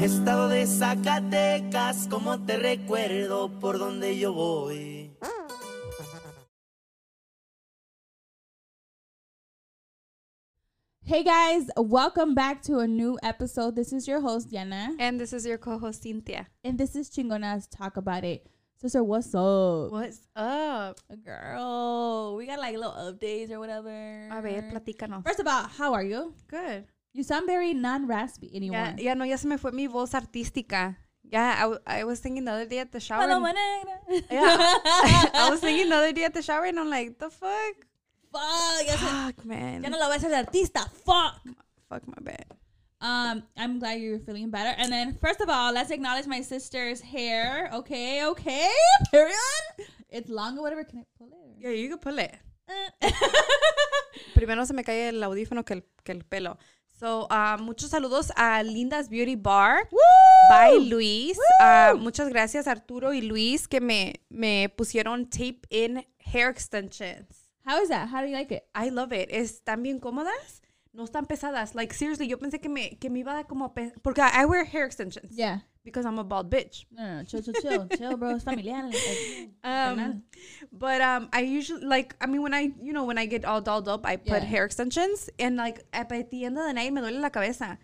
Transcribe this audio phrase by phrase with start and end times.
[0.00, 5.10] Estado de Zacatecas, como te recuerdo por donde yo voy.
[11.02, 13.74] Hey guys, welcome back to a new episode.
[13.74, 14.94] This is your host, Diana.
[15.00, 16.46] And this is your co-host Cynthia.
[16.62, 18.48] And this is Chingonas Talk About It.
[18.80, 19.90] Sister, what's up?
[19.90, 21.00] What's up?
[21.24, 24.28] Girl, we got like little updates or whatever.
[24.30, 25.24] A ver, platícanos.
[25.24, 26.34] First of all, how are you?
[26.46, 26.84] Good.
[27.12, 30.96] You sound very non-raspy Ya, Yeah, ya no, ya se me fue mi voz artística.
[31.32, 33.22] I I, I was thinking the other day at the shower.
[34.30, 34.74] Yeah,
[35.34, 37.76] I was thinking the other day at the shower and I'm like, the fuck?
[38.32, 39.82] Fuck, ya, Fuck, man.
[39.82, 40.88] ya no la voy a hacer de artista.
[41.04, 41.40] Fuck.
[41.88, 42.44] Fuck my bad.
[43.00, 44.74] Um, I'm glad you're feeling better.
[44.76, 47.70] And then, first of all, let's acknowledge my sister's hair.
[47.72, 48.68] Okay, okay.
[49.10, 49.34] Period.
[50.10, 50.84] It's long or whatever.
[50.84, 51.56] Can I pull it?
[51.60, 52.34] Yeah, you can pull it.
[52.68, 53.10] Eh.
[54.34, 56.58] Primero se me cae el audífono que el, que el pelo.
[56.98, 59.88] So, uh, muchos saludos a Linda's Beauty Bar.
[59.92, 59.98] Woo!
[60.50, 61.38] By Luis.
[61.60, 67.48] Uh, muchas gracias Arturo y Luis que me, me pusieron tape in hair extensions.
[67.64, 68.08] How is that?
[68.08, 68.64] How do you like it?
[68.74, 69.30] I love it.
[69.30, 70.60] Están bien cómodas.
[70.92, 71.76] No están pesadas.
[71.76, 73.72] Like, seriously, yo pensé que me, que me iba a dar como...
[74.02, 75.36] Porque I wear hair extensions.
[75.36, 75.60] Yeah.
[75.84, 76.84] Because I'm a bald bitch.
[76.92, 77.24] No, no.
[77.24, 77.88] Chill, chill, chill.
[77.96, 78.36] chill, bro.
[78.36, 78.90] Es familiar.
[79.64, 80.22] Um,
[80.72, 83.60] but um, I usually, like, I mean, when I, you know, when I get all
[83.60, 84.38] dolled up, I put Yeah.
[84.40, 85.30] hair extensions.
[85.38, 87.78] And, like, at the end of the night, me duele la cabeza.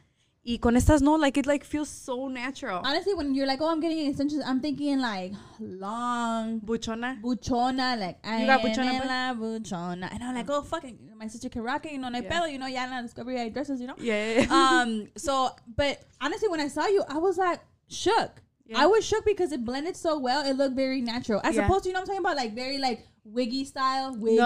[0.47, 2.83] Y con estas no, like, it, like, feels so natural.
[2.85, 7.19] Honestly, when you're like, oh, I'm getting extensions, I'm thinking like long, Buchona.
[7.23, 10.09] buchona, like, You got buchona, la buchona.
[10.13, 12.41] And I'm like, oh, fucking, my sister can rock it, you know, no hay Yeah.
[12.41, 13.95] pedo, you know, en la Discovery dresses, you know?
[13.99, 14.15] Yeah.
[14.15, 14.81] yeah, yeah.
[14.83, 18.79] um so but honestly when i saw you i was like shook Yeah.
[18.83, 21.67] i was shook because it blended so well it looked very natural as Yeah.
[21.67, 24.37] opposed to you know what i'm talking about like very like wiggy style wiggy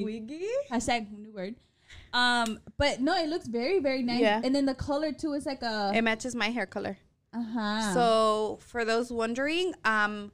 [0.00, 0.04] No.
[0.04, 0.48] Wiggy?
[0.70, 1.54] hashtag new word
[2.12, 4.40] um but no it looks very very nice Yeah.
[4.42, 6.96] and then the color too is like a It matches my hair color.
[7.32, 10.32] uh-huh So, for those wondering, um,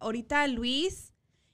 [0.00, 1.12] ahorita Luis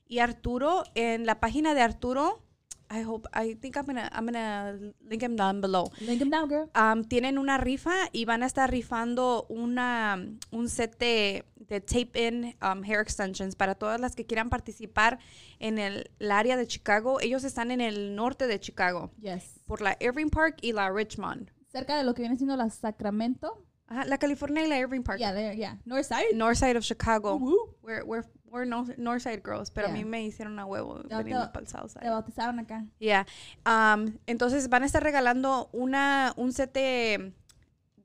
[0.08, 2.42] y Arturo en la página de Arturo,
[2.90, 4.78] I hope, I think I'm gonna, I'm gonna
[5.08, 5.90] link him down below.
[6.00, 10.18] link them down girl Um, tienen una rifa y van a estar rifando una,
[10.52, 15.18] un set de, de tape-in um, hair extensions para todas las que quieran participar
[15.58, 17.20] en el, el área de Chicago.
[17.20, 21.50] Ellos están en el norte de Chicago, yes por la Irving Park y la Richmond.
[21.70, 25.18] cerca de lo que viene siendo la Sacramento Ajá, la California y la Irving Park.
[25.18, 27.36] yeah there, yeah north side North side of Chicago.
[27.82, 29.98] We're, we're, we're north, north side girls, pero a Yeah.
[30.04, 32.10] mí me hicieron a huevo venirme te- para el south te side.
[32.10, 33.26] bautizaron acá Yeah.
[33.66, 37.32] Um, entonces van a estar regalando una, un set de,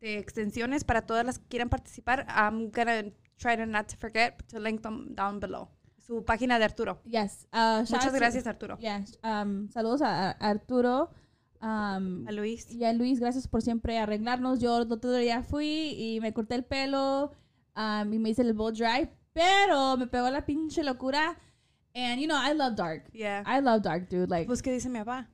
[0.01, 2.25] de extensiones para todas las que quieran participar.
[2.29, 5.69] I'm gonna try to not to forget to link them down below.
[5.99, 6.99] Su página de Arturo.
[7.05, 8.77] yes uh, Muchas gracias, Arturo.
[8.79, 9.17] Yes.
[9.23, 11.09] Um, saludos a, a Arturo.
[11.61, 12.69] Um, A Luis.
[12.71, 14.59] y a Luis, gracias por siempre arreglarnos.
[14.59, 17.31] Yo el otro día fui y me corté el pelo
[17.77, 21.35] um, y me hice el bow dry, pero me pegó la pinche locura.
[21.95, 23.03] And you know, I love dark.
[23.13, 23.44] Yeah.
[23.45, 24.29] I love dark, dude.
[24.29, 25.27] Like, Pues, ¿qué dice mi papá?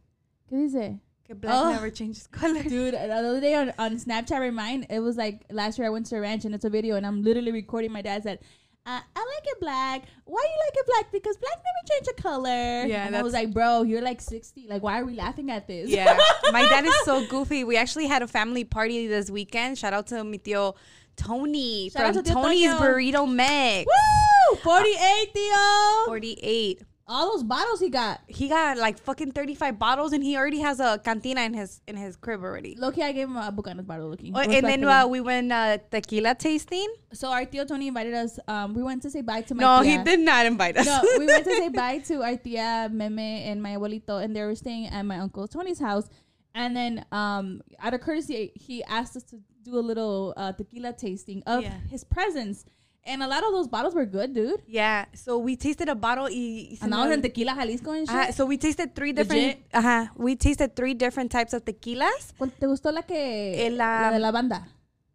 [0.51, 0.99] ¿qué dice?
[1.25, 1.71] Que black Oh.
[1.71, 2.63] never changes color.
[2.63, 6.07] Dude, the other day on, on Snapchat Remind, it was like last year I went
[6.07, 8.39] to a ranch and it's a video and I'm literally recording my dad said,
[8.85, 10.03] uh, I like it black.
[10.25, 11.11] Why you like it black?
[11.11, 12.85] Because black never change a color.
[12.87, 14.65] Yeah, and I was like, bro, you're like 60.
[14.67, 15.89] Like, why are we laughing at this?
[15.89, 16.17] Yeah.
[16.51, 17.63] My dad is so goofy.
[17.63, 19.77] We actually had a family party this weekend.
[19.77, 20.75] Shout out to mi tío
[21.19, 22.71] Tony Shout from to Tony's.
[22.71, 23.85] Burrito Mix.
[23.85, 24.57] Woo!
[24.57, 26.05] 48, tío.
[26.05, 26.81] 48.
[27.11, 28.21] All those bottles he got.
[28.27, 31.97] He got like fucking 35 bottles and he already has a cantina in his in
[31.97, 32.75] his crib already.
[32.77, 34.31] Loki, I gave him a Bucanas bottle, Loki.
[34.33, 36.87] Oh, and then uh, we went uh, tequila tasting.
[37.11, 38.37] so our tío Tony invited us.
[38.47, 39.97] Um, we went to say bye to my No, tia.
[39.97, 40.85] he did not invite us.
[40.85, 44.43] no, we went to say bye to our tia Meme and my abuelito, and they
[44.43, 46.07] were staying at my uncle Tony's house.
[46.53, 50.93] And then, um, out of courtesy, he asked us to do a little uh, tequila
[50.93, 51.79] tasting of Yeah.
[51.91, 52.65] his presence.
[53.05, 54.61] And a lot of those bottles were good, dude.
[54.67, 56.25] yeah, so we tasted a bottle.
[56.29, 58.15] Y, And was in tequila Jalisco and shit.
[58.15, 59.57] Ajá, so we tasted three different.
[59.73, 62.33] Uh-huh, we tasted three different types of tequilas.
[62.37, 64.67] ¿Cuál- ¿Te gustó la que El, la de um, la banda?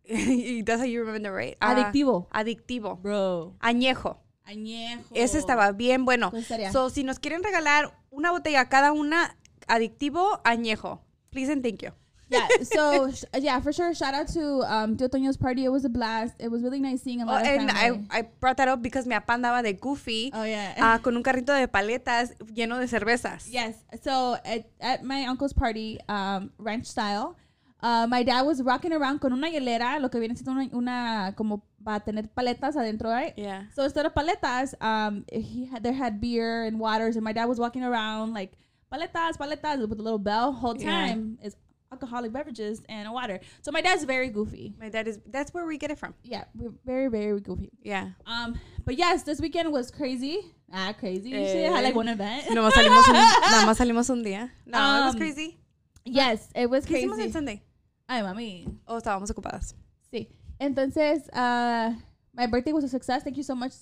[0.09, 1.57] That's how you remember, right?
[1.61, 2.27] Ah, Adictivo.
[2.33, 2.97] adictivo.
[3.01, 3.55] Bro.
[3.61, 4.19] Añejo.
[4.45, 5.15] Añejo.
[5.15, 6.33] Ese estaba bien bueno.
[6.73, 9.37] So, si nos quieren regalar una botella cada una,
[9.69, 11.01] adictivo, añejo.
[11.31, 11.91] Please and thank you.
[12.29, 12.49] Yeah.
[12.63, 13.95] So sh- yeah, for sure.
[13.95, 15.65] Shout out to um Tio Toño's party.
[15.65, 16.35] It was a blast.
[16.39, 18.07] It was really nice seeing a Oh, lot of and family.
[18.11, 20.75] I, I brought that up because mi papá andaba de goofy oh yeah.
[20.79, 23.49] ah, con un carrito de paletas lleno de cervezas.
[23.51, 23.77] yes.
[24.03, 27.37] So at, at my uncle's party, um, ranch style,
[27.83, 31.35] uh, my dad was rocking around con una hielera, lo que viene siendo una, una
[31.37, 33.35] como para tener paletas adentro, right?
[33.37, 33.65] Yeah.
[33.77, 37.45] So instead of paletas, um, he had there had beer and waters, and my dad
[37.45, 38.53] was walking around like
[38.91, 40.53] paletas, paletas with a little bell.
[40.53, 40.91] Whole Yeah.
[41.09, 41.55] time is
[41.95, 43.39] alcoholic beverages and water.
[43.63, 44.75] So my dad's very goofy.
[44.81, 45.19] My dad is.
[45.37, 46.15] That's where we get it from.
[46.23, 47.71] Yeah, we're very very goofy.
[47.83, 48.11] Yeah.
[48.27, 50.37] Um, but yes, this weekend was crazy.
[50.73, 51.33] Ah, crazy.
[51.33, 51.53] Eh.
[51.53, 52.45] Shit, had like one event.
[52.51, 54.51] Más salimos un, nada más salimos un día.
[54.67, 55.59] No, it was Um, crazy.
[56.05, 57.29] yes, it was ¿Qué hicimos crazy.
[57.29, 57.63] el Sunday?
[58.09, 58.67] Ay, mami.
[58.87, 59.75] Oh, estábamos ocupadas.
[60.13, 60.29] Sí.
[60.61, 61.95] Entonces, uh,
[62.35, 63.23] my birthday was a success.
[63.23, 63.73] Thank you so much.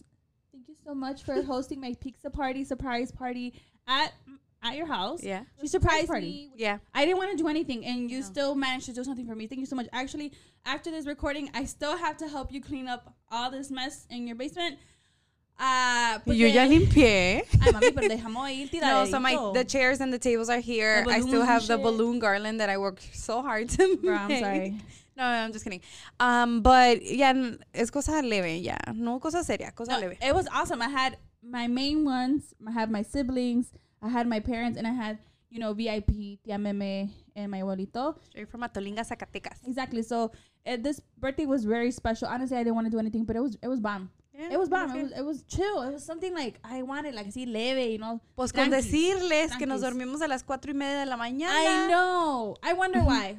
[0.53, 3.55] Thank you so much for hosting my pizza party, surprise party
[3.89, 4.13] at
[4.63, 5.23] at your house.
[5.23, 5.43] Yeah.
[5.61, 6.51] She surprised me.
[6.57, 6.79] Yeah.
[6.95, 9.47] I didn't want to do anything, and you still managed to do something for me.
[9.47, 9.89] Thank you so much.
[9.93, 10.33] Actually,
[10.65, 14.27] after this recording, I still have to help you clean up all this mess in
[14.27, 14.79] your basement.
[15.59, 17.43] Uh, Yo ya limpié.
[17.61, 21.05] Ay, mami, pero dejamos ahí No, so my the chairs and the tables are here.
[21.09, 24.71] I still have the balloon garland that I worked so hard to Bro, I'm sorry.
[25.17, 25.83] No, no, I'm just kidding.
[26.19, 28.79] Um, but yeah, n- es cosa leve, yeah.
[28.95, 30.17] No cosa seria, cosa No, leve.
[30.21, 30.81] it was awesome.
[30.83, 32.55] I had my main ones.
[32.67, 33.71] I had my siblings.
[34.03, 35.19] I had my parents, and I had
[35.51, 38.17] you know VIP, Tia Meme, and my abuelito.
[38.25, 39.59] Straight from Atolinga, Zacatecas.
[39.67, 40.03] Exactly.
[40.03, 40.33] So
[40.67, 42.29] uh, this birthday was very special.
[42.29, 44.11] Honestly, I didn't want to do anything, but it was it was bomb.
[44.35, 44.97] Yeah, It was bomb.
[44.97, 45.83] It was it was chill.
[45.83, 48.21] It was something like I wanted, like así leve, you know.
[48.35, 51.53] Pues con tranquis, decirles que nos dormimos a las cuatro y media de la mañana.
[51.53, 52.57] I know.
[52.63, 53.37] I wonder why.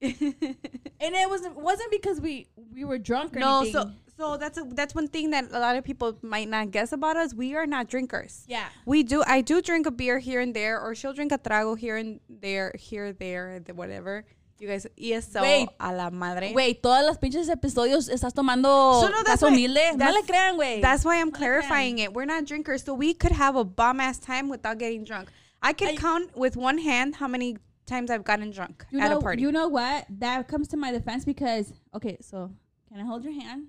[0.02, 3.72] And it wasn't wasn't because we we were drunk or no, anything.
[3.82, 6.92] so so that's a, that's one thing that a lot of people might not guess
[6.92, 7.32] about us.
[7.32, 8.44] We are not drinkers.
[8.48, 8.66] yeah.
[8.84, 9.22] We do.
[9.26, 12.20] I do drink a beer here and there, or she'll drink a trago here and
[12.28, 14.24] there, here, there, whatever.
[14.60, 15.68] You guys, eso Wait.
[15.78, 16.52] a la madre.
[16.52, 19.92] Güey, todas las pinches episodios estás tomando So, no, that's why- humilde.
[19.92, 20.82] No that's- le crean, güey.
[20.82, 22.12] That's why I'm No clarifying it.
[22.12, 25.28] We're not drinkers, so we could have a bomb ass time without getting drunk.
[25.62, 27.56] I could I- count with one hand how many
[27.86, 29.42] times I've gotten drunk at know, a party.
[29.42, 30.06] You know what?
[30.10, 32.50] That comes to my defense because okay, so
[32.88, 33.68] can I hold your hand?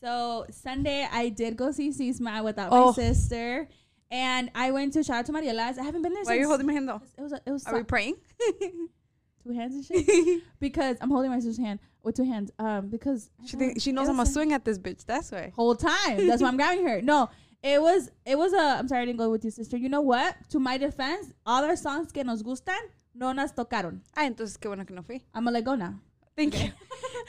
[0.00, 2.86] So Sunday I did go see Sisma without Oh.
[2.86, 3.68] my sister,
[4.10, 5.76] and I went to shout out to Mariela's.
[5.78, 6.40] I haven't been there Why are since.
[6.42, 7.02] you holding my hand though?
[7.16, 8.14] It was it was Are we praying?
[9.42, 12.50] two hands and shit because I'm holding my sister's hand with two hands.
[12.58, 15.04] Um, because she think, she knows I'm a was swing at this bitch.
[15.04, 15.52] That's why.
[15.56, 16.26] whole time.
[16.26, 17.02] That's why I'm grabbing her.
[17.02, 17.28] No,
[17.62, 18.78] it was it was a.
[18.78, 19.76] I'm sorry I didn't go with your sister.
[19.76, 20.36] You know what?
[20.50, 22.78] To my defense, all our songs que nos gustan
[23.14, 24.00] no nos tocaron.
[24.16, 25.24] Ah, entonces qué bueno que no fui.
[25.34, 25.94] I'm gonna let go now.
[26.36, 26.70] Thank you.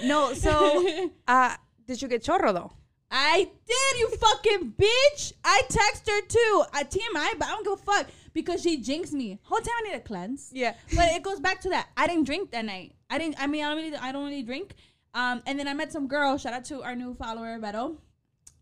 [0.05, 0.85] No, so
[1.27, 1.55] uh,
[1.89, 2.71] did you get chorro though?
[3.11, 5.33] I did, you fucking bitch.
[5.43, 6.63] I text her too.
[6.71, 9.39] I TMI, but I don't give a fuck because she jinxed me.
[9.41, 10.51] Whole time I need a cleanse.
[10.53, 10.75] Yeah.
[10.95, 11.87] But it goes back to that.
[11.97, 12.93] I didn't drink that night.
[13.09, 13.41] I didn't.
[13.41, 13.97] I mean, I don't really.
[13.97, 14.75] I don't really drink.
[15.15, 16.37] Um, and then I met some girl.
[16.37, 17.97] Shout out to our new follower, Vero.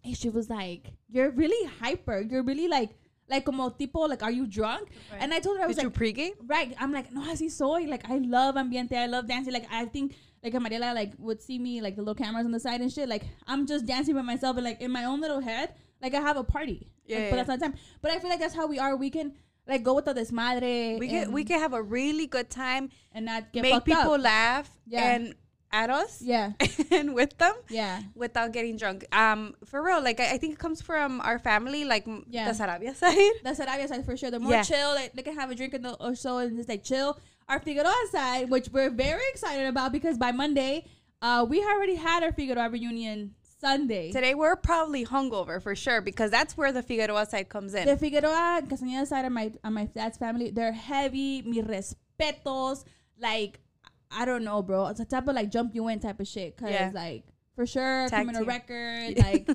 [0.06, 2.22] And she was like, "You're really hyper.
[2.22, 2.92] You're really like,
[3.30, 5.22] like como tipo like, are you drunk?" Right.
[5.22, 6.36] And I told her I was Did you like, pregame?
[6.48, 6.74] right.
[6.80, 7.82] I'm like, no, así soy.
[7.96, 8.96] Like, I love ambiente.
[8.96, 9.52] I love dancing.
[9.52, 10.16] Like, I think
[10.54, 13.08] like Mariela like would see me like the little cameras on the side and shit.
[13.10, 15.74] Like, I'm just dancing by myself and like in my own little head.
[16.02, 16.92] Like, I have a party.
[17.06, 17.74] Yeah, Like, yeah, but that's not time.
[18.02, 18.96] But I feel like that's how we are.
[18.96, 19.34] We can
[19.68, 21.00] like go with the desmadre.
[21.00, 24.22] We can we could have a really good time, and not get make people up.
[24.22, 25.12] laugh, Yeah.
[25.14, 25.36] and
[25.72, 26.54] at us, Yeah,
[26.92, 27.54] and with them.
[27.70, 28.02] yeah.
[28.16, 29.04] without getting drunk.
[29.14, 32.50] Um, for real, like I, I think it comes from our family, like Yeah.
[32.52, 33.18] the Sarabia side.
[33.44, 34.32] That's Sarabia side for sure.
[34.32, 34.64] They're more Yeah.
[34.64, 34.94] chill.
[34.96, 37.20] Like, they can have a drink in the, or so and just like chill.
[37.50, 40.86] Our Figueroa side, which we're very excited about because by Monday,
[41.22, 44.12] uh, we already had our Figueroa reunion Sunday.
[44.12, 47.88] Today we're probably hungover for sure because that's where the Figueroa side comes in.
[47.88, 52.84] The Figueroa Castañeda side of my on my dad's family, they're heavy, mi respetos,
[53.20, 53.62] like
[54.12, 54.88] I don't know, bro.
[54.88, 56.58] It's a type of like jump you in type of shit.
[56.58, 56.92] Cause Yeah.
[56.94, 57.24] like
[57.56, 58.50] for sure, Tag criminal team.
[58.50, 59.48] record, like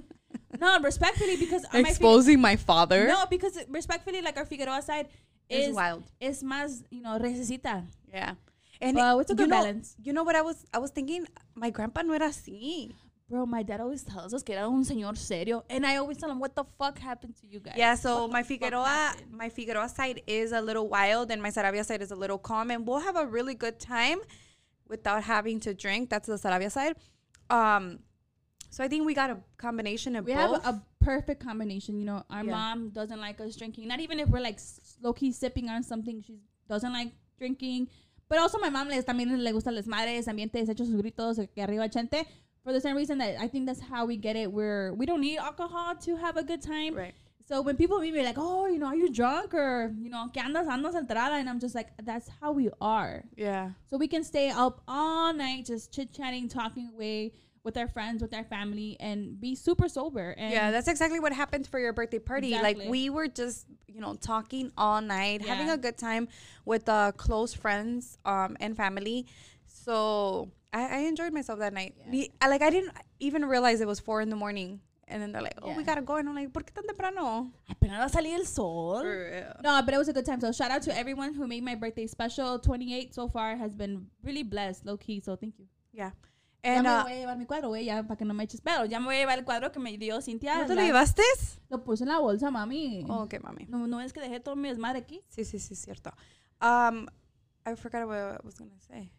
[0.59, 4.81] no, respectfully because on my Figue- Exposing my father no, because respectfully, like our Figueroa
[4.81, 5.09] side
[5.49, 6.03] is is wild.
[6.21, 7.85] is más, you know, recesita.
[8.13, 8.35] Yeah,
[8.81, 9.97] and Well, it's a you good know, balance.
[10.03, 11.27] You know what I was I was thinking?
[11.55, 12.93] My grandpa no era así.
[13.29, 16.31] Bro, my dad always tells us que era un señor serio, and I always tell
[16.31, 19.89] him, "What the fuck happened to you guys?" Yeah, so What my Figueroa, my Figueroa
[19.89, 23.01] side is a little wild, and my Sarabia side is a little calm, and we'll
[23.01, 24.19] have a really good time
[24.87, 26.11] without having to drink.
[26.11, 26.95] That's the Sarabia side.
[27.49, 28.01] Um,
[28.69, 30.63] so I think we got a combination of We both.
[30.63, 31.99] have a perfect combination.
[31.99, 32.51] You know, our Yeah.
[32.51, 33.89] mom doesn't like us drinking.
[33.89, 34.59] Not even if we're like
[35.03, 37.89] low key sipping on something, she doesn't like drinking.
[38.29, 41.37] But also, my mom les también le gusta el desmadre, ese ambiente, desecho sus gritos,
[41.55, 42.25] que arriba chente.
[42.65, 44.51] For the same reason that I think that's how we get it.
[44.51, 46.95] We're we don't need alcohol to have a good time.
[46.95, 47.15] right.
[47.49, 50.29] So when people meet me like, oh, you know, are you drunk or you know,
[50.33, 53.25] que andas andas entrada, and I'm just like, that's how we are.
[53.37, 53.71] Yeah.
[53.91, 57.33] So we can stay up all night just chit chatting, talking away
[57.65, 60.35] with our friends, with our family, and be super sober.
[60.37, 62.55] And Yeah, that's exactly what happened for your birthday party.
[62.55, 62.85] Exactly.
[62.85, 66.29] Like we were just, you know, talking all night, having a good time
[66.65, 69.27] with uh, close friends um, and family.
[69.67, 71.95] So I, I enjoyed myself that night.
[72.11, 72.25] Yeah.
[72.41, 75.43] I- like I didn't even realize it was four in the morning And then they're
[75.43, 76.17] like, oh, we gotta go.
[76.17, 77.53] And I'm like, ¿por qué tan temprano?
[77.69, 79.03] Apenas salir el sol.
[79.63, 80.41] No, but it was a good time.
[80.41, 82.59] So shout out to everyone who made my birthday special.
[82.59, 85.21] 28 so far has been really blessed, low key.
[85.21, 85.67] So thank you.
[85.93, 86.13] Yeah.
[86.63, 88.85] Ya me voy a llevar mi cuadro, güey, ya para que no me eches pedo.
[88.85, 90.59] Ya me voy a llevar el cuadro que me dio Cintia.
[90.59, 91.23] ¿no te lo llevaste?
[91.69, 93.05] Lo puse en la bolsa, mami.
[93.09, 93.67] Oh, ok, mami.
[93.69, 95.23] No, no es que dejé todo mi desmadre aquí.
[95.29, 96.13] Sí, sí, sí, cierto.
[96.61, 97.07] Um,
[97.67, 99.11] I forgot what I was gonna say.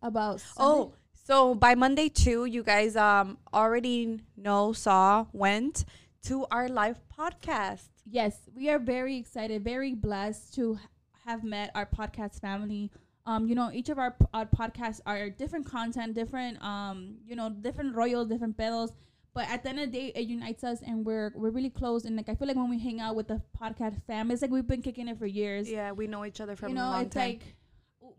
[0.00, 5.84] About Oh, so by Monday too, you guys um already know, saw, went
[6.26, 7.88] to our live podcast.
[8.04, 10.78] Yes, we are very excited, very blessed to
[11.24, 12.90] have met our podcast family.
[13.24, 17.50] Um, you know, each of our, our podcasts are different content, different, um, you know,
[17.50, 18.90] different royals, different pedos.
[19.34, 22.04] But at the end of the day, it unites us, and we're we're really close.
[22.04, 24.50] And like I feel like when we hang out with the podcast fam, it's like
[24.50, 25.70] we've been kicking it for years.
[25.70, 27.28] Yeah, we know each other from you know, a long it's time.
[27.30, 27.42] like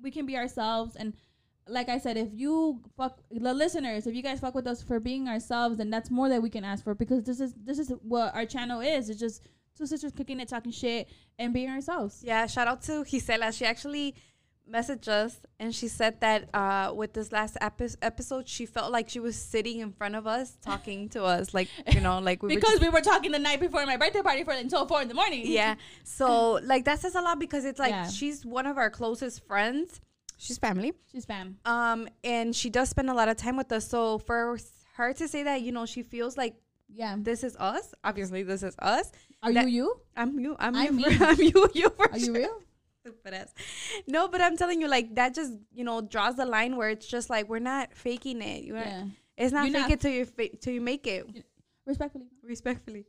[0.01, 1.13] we can be ourselves and
[1.67, 4.99] like I said, if you fuck the listeners, if you guys fuck with us for
[4.99, 7.89] being ourselves, then that's more that we can ask for because this is this is
[8.01, 9.09] what our channel is.
[9.09, 9.43] It's just
[9.77, 12.21] two sisters kicking it, talking shit, and being ourselves.
[12.23, 13.51] yeah, shout out to Gisela.
[13.51, 14.15] She actually
[14.71, 19.09] messaged us and she said that uh with this last epi- episode she felt like
[19.09, 22.47] she was sitting in front of us talking to us like you know like we
[22.47, 25.01] were because just- we were talking the night before my birthday party for until four
[25.01, 25.41] in the morning.
[25.45, 28.07] yeah so like that says a lot because it's like Yeah.
[28.07, 29.99] she's one of our closest friends
[30.37, 31.57] she's family she's fam.
[31.65, 34.57] um and she does spend a lot of time with us so for
[34.95, 36.55] her to say that you know she feels like
[36.89, 37.15] Yeah.
[37.19, 39.11] this is us obviously this is us
[39.43, 39.99] Are that- you you?
[40.15, 42.61] i'm you i'm, I'm you for, i'm you you for Are you real?
[43.03, 43.53] Stupid ass.
[44.07, 47.05] no but i'm telling you like that just you know draws the line where it's
[47.05, 49.03] just like we're not faking it you're Yeah.
[49.37, 51.27] it's not You're fake not- it till you fa- till you make it
[51.85, 52.27] Respectfully.
[52.43, 53.05] respectfully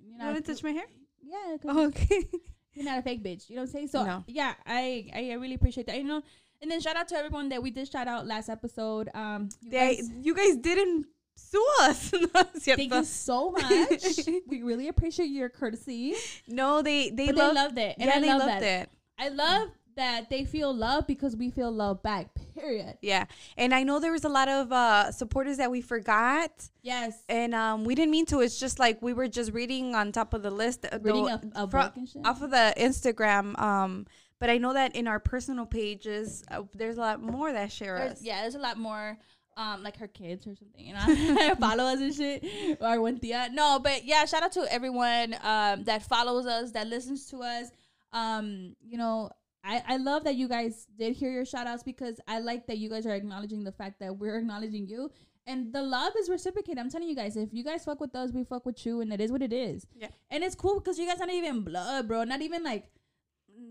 [0.00, 0.86] You're you want to touch my hair
[1.22, 1.56] Yeah.
[1.60, 2.24] 'cause okay
[2.74, 3.50] You're not a fake bitch.
[3.50, 3.88] You know what I'm saying?
[3.88, 4.24] So No.
[4.28, 5.96] yeah, I I really appreciate that.
[5.96, 6.22] You know,
[6.62, 9.08] and then shout out to everyone that we did shout out last episode.
[9.14, 12.10] Um, you they, guys, you guys didn't sue us
[12.60, 14.04] thank you so much.
[14.46, 16.14] we really appreciate your courtesy.
[16.46, 17.96] no they they, loved, they loved it.
[17.98, 18.82] And yeah I they love loved that.
[18.82, 22.28] it I love that they feel love because we feel love back.
[22.54, 22.98] Period.
[23.02, 23.24] Yeah.
[23.56, 26.50] And I know there was a lot of uh, supporters that we forgot.
[26.82, 27.24] Yes.
[27.28, 28.40] And um, we didn't mean to.
[28.40, 30.86] It's just like we were just reading on top of the list.
[30.90, 32.24] uh, Reading the- a, a fro- book and shit.
[32.24, 33.58] off of the Instagram.
[33.60, 34.06] Um,
[34.38, 37.98] but I know that in our personal pages, uh, there's a lot more that share
[37.98, 38.22] There's, us.
[38.22, 39.18] yeah, there's a lot more.
[39.56, 42.78] Um, like her kids or something, you know, follow us and shit.
[42.80, 43.48] Or one tia.
[43.52, 47.72] No, but yeah, shout out to everyone um that follows us, that listens to us.
[48.12, 49.30] Um, you know,
[49.64, 52.78] I I love that you guys did hear your shout outs because I like that
[52.78, 55.10] you guys are acknowledging the fact that we're acknowledging you.
[55.46, 56.78] And the love is reciprocated.
[56.78, 59.10] I'm telling you guys, if you guys fuck with us, we fuck with you, and
[59.12, 59.86] it is what it is.
[59.96, 60.08] Yeah.
[60.30, 62.24] And it's cool because you guys aren't even blood, bro.
[62.24, 62.90] Not even like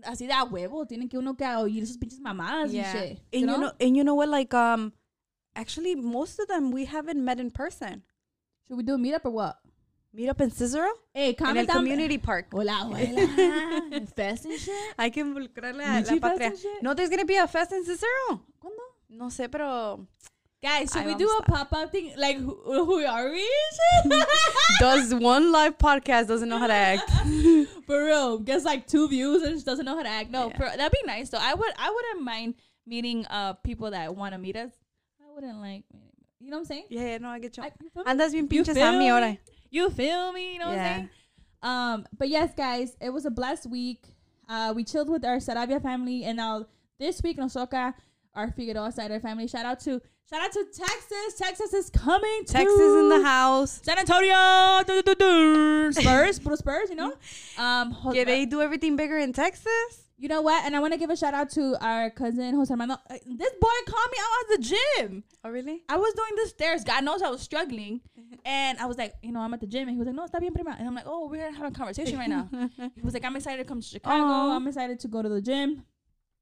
[0.02, 0.84] así de a huevo.
[0.88, 2.90] Tienen que uno que oír sus pinches mamadas Yeah.
[2.90, 3.20] and shit.
[3.32, 3.72] And you know?
[3.80, 4.28] and you know what?
[4.28, 4.92] Like um,
[5.54, 8.02] actually, most of them we haven't met in person.
[8.66, 9.56] Should we do a meetup or what?
[10.12, 12.46] Meet up in Cicero Hey, comment down community park.
[12.52, 14.06] Hola, hola.
[14.16, 14.74] Fest and shit.
[14.98, 16.46] Hay que involucrar la, la patria.
[16.48, 16.82] and?
[16.82, 18.40] No, there's gonna be a fest in Cicero.
[18.62, 18.80] ¿Cuándo?
[19.10, 20.06] No sé, pero
[20.60, 22.12] Guys, should Ay, we do a pop up thing?
[22.16, 23.48] Like, who, who are we?
[24.80, 27.08] does one live podcast doesn't know how to act.
[27.86, 30.30] For real, gets like two views and just doesn't know how to act.
[30.32, 30.56] No, Yeah.
[30.56, 31.38] for, that'd be nice though.
[31.40, 32.54] I would, I wouldn't mind
[32.86, 34.72] meeting uh people that want to meet us.
[35.22, 35.84] I wouldn't like,
[36.40, 36.86] you know what I'm saying?
[36.88, 37.62] Yeah, yeah, no, I get you.
[37.62, 38.10] Like, you feel me?
[38.10, 39.38] Andas bien You pinche feel Sammy ahora.
[39.70, 40.54] You feel me?
[40.54, 41.10] You know what I'm saying?
[41.62, 44.04] Um, but yes, guys, it was a blessed week.
[44.48, 46.66] Uh, we chilled with our Sarabia family, and now
[46.98, 47.94] this week, Nosoka,
[48.34, 49.46] our Figueroa the family.
[49.46, 51.34] Shout out to shout out to Texas.
[51.36, 52.44] Texas is coming.
[52.46, 53.80] To Texas in the house.
[53.82, 54.82] San Antonio.
[54.86, 55.92] Du- du- du.
[55.92, 56.88] Spurs, Spurs.
[56.90, 57.12] You know.
[57.58, 60.07] Um, Yeah, they do everything bigger in Texas.
[60.18, 60.64] You know what?
[60.64, 62.94] And I want to give a shout out to our cousin Jose Armando.
[63.08, 65.24] Uh, This boy called me out at the gym.
[65.44, 65.82] Oh, really?
[65.88, 66.82] I was doing the stairs.
[66.84, 68.00] God knows I was struggling.
[68.44, 69.82] And I was like, you know, I'm at the gym.
[69.88, 70.74] And he was like, no, está bien, prima.
[70.78, 72.48] And I'm like, oh, we're having a conversation right now.
[72.94, 74.22] he was like, I'm excited to come to Chicago.
[74.24, 74.56] Aw.
[74.56, 75.82] I'm excited to go to the gym.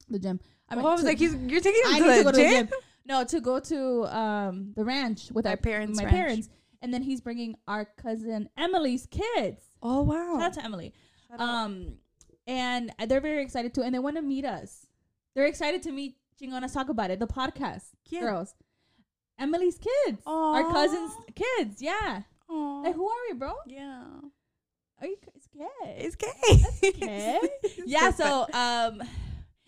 [0.08, 0.40] The gym.
[0.68, 2.24] I oh, I was to- like, he's, you're taking him I to need the to
[2.24, 2.66] go to the gym?
[2.68, 2.78] gym.
[3.06, 6.14] No, to go to um the ranch with My our parents' my ranch.
[6.16, 6.48] parents.
[6.82, 9.62] And then he's bringing our cousin Emily's kids.
[9.82, 10.34] Oh, wow.
[10.38, 10.92] Shout out to Emily.
[11.28, 11.46] Shout out.
[12.46, 14.86] And they're very excited too, and they want to meet us.
[15.34, 18.20] They're excited to meet Chingonas talk about it, the podcast, Yeah.
[18.20, 18.54] girls.
[19.38, 22.22] Emily's kids, our cousins' kids, yeah.
[22.48, 22.80] Aw.
[22.82, 23.52] Like, who are we, bro?
[23.66, 24.04] yeah.
[24.98, 25.16] Are you?
[25.34, 25.66] It's gay.
[25.98, 26.88] It's gay.
[27.02, 27.40] Okay.
[27.86, 28.10] yeah.
[28.12, 29.02] So, um,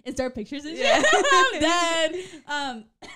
[0.05, 0.87] is there pictures and shit?
[0.87, 1.03] Yeah.
[1.33, 2.25] I'm dead.
[2.47, 2.85] Um,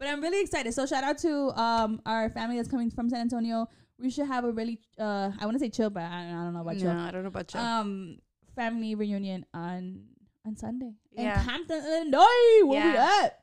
[0.00, 0.74] but I'm really excited.
[0.74, 3.68] So shout out to um our family that's coming from San Antonio.
[4.00, 6.54] We should have a really uh I want to say chill, but I, I don't
[6.54, 6.90] know about no, chill.
[6.90, 7.60] I don't know about chill.
[7.60, 8.18] Um,
[8.54, 10.04] family reunion on
[10.46, 10.92] on Sunday.
[11.12, 11.40] Yeah.
[11.40, 12.66] In Hampton, Illinois.
[12.66, 13.20] Where we Yeah.
[13.24, 13.40] at?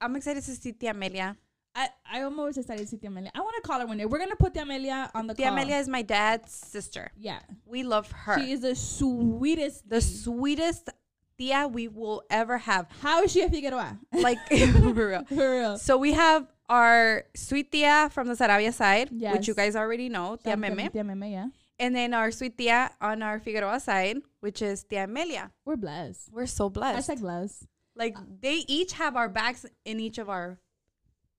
[0.00, 1.36] I'm excited to see Tia Amelia.
[1.74, 3.30] I I'm always excited to see Tia Amelia.
[3.34, 4.06] I want to call her one day.
[4.06, 5.54] We're gonna put Tia Amelia on the Tia call.
[5.54, 7.10] Amelia is my dad's sister.
[7.18, 8.38] Yeah, We love her.
[8.38, 9.88] she is the sweetest.
[9.88, 10.16] the thing.
[10.16, 10.90] sweetest
[11.36, 12.86] tia we will ever have.
[13.00, 13.98] How is she a Figueroa?
[14.12, 14.38] Like
[14.72, 15.24] for real.
[15.24, 15.78] For real.
[15.78, 20.36] So we have our sweet tia from the Sarabia side, which you guys already know,
[20.36, 20.90] tia Tia Meme.
[20.90, 21.46] Tia Meme, yeah.
[21.78, 25.50] And then our sweet tia on our Figueroa side, which is tia Amelia.
[25.64, 26.30] We're blessed.
[26.32, 27.08] We're so blessed.
[27.10, 27.66] Hashtag blessed.
[27.96, 30.58] like they each have our backs in each of our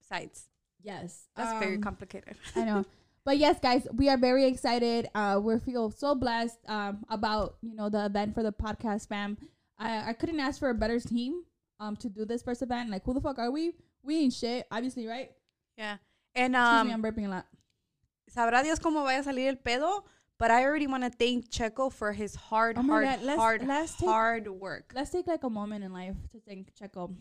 [0.10, 0.48] sides.
[0.82, 1.28] Yes.
[1.36, 2.36] That's very Um, complicated.
[2.56, 2.86] I know.
[3.26, 5.10] But yes, guys, we are very excited.
[5.16, 9.36] Uh, we feel so blessed um, about you know the event for the podcast fam.
[9.80, 11.42] I, I couldn't ask for a better team
[11.80, 12.92] um to do this first event.
[12.92, 13.74] Like, who the fuck are we?
[14.04, 15.32] We ain't shit, obviously, right?
[15.76, 15.98] Yeah.
[16.36, 17.46] And um, Excuse me, um I'm burping a lot.
[18.30, 20.04] sabrá Dios cómo vaya a salir el pedo,
[20.38, 23.66] but I already want to thank Checo for his hard, Oh hard, God, let's- hard,
[23.68, 24.92] let's take- hard work.
[24.96, 27.16] Let's take like a moment in life to thank Checo.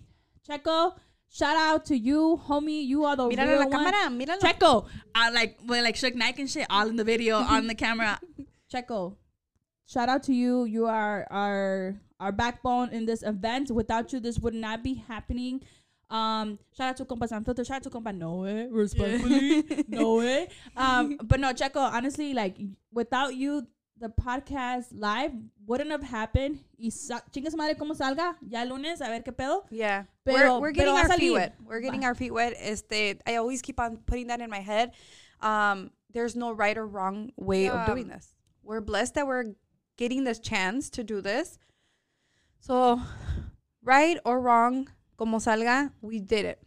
[0.49, 0.97] Checo,
[1.31, 2.85] shout out to you, homie.
[2.87, 3.93] You are the Míralo real la one.
[3.93, 4.41] cámara, míralo.
[4.41, 7.75] Checo, I like with like Shook Nike and shit, all in the video, on the
[7.75, 8.21] camera.
[8.73, 9.17] Checo,
[9.87, 10.65] shout out to you.
[10.65, 13.71] You are our our backbone in this event.
[13.71, 15.63] Without you, this would not be happening.
[16.15, 17.67] Um, shout out to Compa Sanfilter.
[17.67, 20.47] Shout out to Compa Noe, respectfully, Noe.
[20.77, 22.57] Um, but no, Checo, honestly, like
[22.93, 23.67] without you,
[23.99, 25.33] the podcast live
[25.67, 26.61] wouldn't have happened.
[26.79, 29.63] Y sa- chinga madre como salga ya lunes a ver qué pedo.
[29.71, 30.05] Yeah.
[30.25, 31.55] Pero- we're, we're getting va a our feet wet.
[31.67, 32.07] We're getting Va.
[32.09, 32.55] our feet wet.
[32.59, 34.93] Este, I always keep on putting that in my head.
[35.41, 38.35] Um, there's no right or wrong way of doing this.
[38.63, 39.55] We're blessed that we're
[39.97, 41.59] getting this chance to do this.
[42.61, 43.01] So,
[43.83, 46.59] right or wrong, como salga, we did it.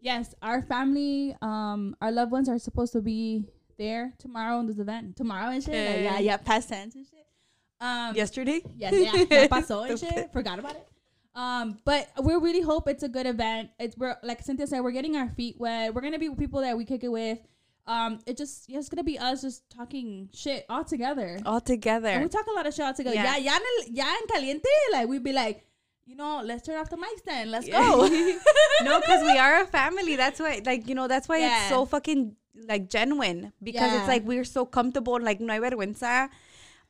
[0.00, 3.44] Yes, our family, um, our loved ones are supposed to be
[3.78, 5.16] there tomorrow in this event.
[5.16, 5.74] Tomorrow and shit.
[5.74, 7.26] Like, yeah, yeah, past tense and shit.
[7.80, 8.62] Um, Yesterday?
[8.76, 10.32] yes, yeah, ya pasó and shit.
[10.32, 10.88] Forgot about it.
[11.34, 13.70] Um, but we really hope it's a good event.
[13.78, 15.94] It's we're like Cynthia said, we're getting our feet wet.
[15.94, 17.38] We're gonna be with people that we kick it with.
[17.86, 21.38] Um, it just yeah, it's gonna be us just talking shit all together.
[21.46, 22.20] All And together.
[22.20, 23.16] we talk a lot of shit all together.
[23.16, 23.36] Yeah.
[23.36, 25.64] Yeah, en, en caliente, like we'd be like,
[26.04, 27.50] you know, let's turn off the mics then.
[27.50, 27.80] Let's Yeah.
[27.90, 28.06] go.
[28.84, 30.16] no, because we are a family.
[30.16, 31.60] That's why, like, you know, that's why Yeah.
[31.60, 32.36] it's so fucking
[32.68, 33.98] like genuine because Yeah.
[34.00, 35.18] it's like we're so comfortable.
[35.20, 36.28] Like, no hay vergüenza.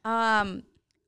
[0.04, 0.64] Um,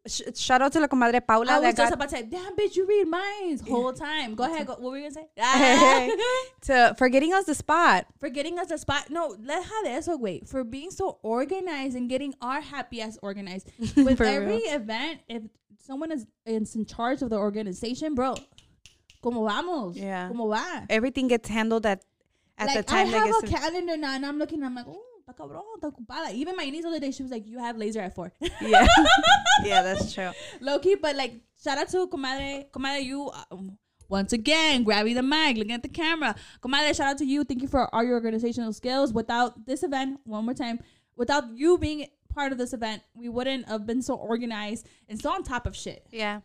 [0.07, 1.55] sh- shout out to la comadre Paula.
[1.55, 4.35] I was just about to say, damn, bitch, you read minds whole time.
[4.37, 4.67] Go ahead.
[4.67, 5.29] Go, what were you gonna say?
[6.63, 8.07] to for getting us the spot.
[8.21, 9.11] for getting us the spot.
[9.11, 10.47] No, let have eso, wait.
[10.49, 13.71] For being so organized and getting our happy ass organized.
[13.97, 14.75] With every real.
[14.75, 15.43] event, if
[15.85, 18.35] someone is, is in charge of the organization, bro,
[19.23, 19.97] como vamos?
[19.97, 20.29] Yeah.
[20.29, 20.87] Como va?
[20.89, 22.03] Everything gets handled at
[22.59, 23.09] at like, the time.
[23.09, 24.63] I have a calendar now, and I'm looking.
[24.63, 26.33] I'm like, oh, está cabrón, está ocupada.
[26.33, 28.33] Even my niece the other day, she was like, "You have laser at four.
[28.61, 28.87] yeah,
[29.65, 30.31] yeah, that's true.
[30.61, 33.31] Low key, but like, shout out to comadre, comadre, you.
[33.51, 36.35] Um, once again, grabbing the mic, looking at the camera.
[36.61, 37.43] Comadre, shout out to you.
[37.43, 39.15] Thank you for all your organizational skills.
[39.15, 40.79] Without this event, one more time,
[41.17, 45.31] without you being part of this event, we wouldn't have been so organized and so
[45.31, 46.07] on top of shit.
[46.11, 46.41] Yeah,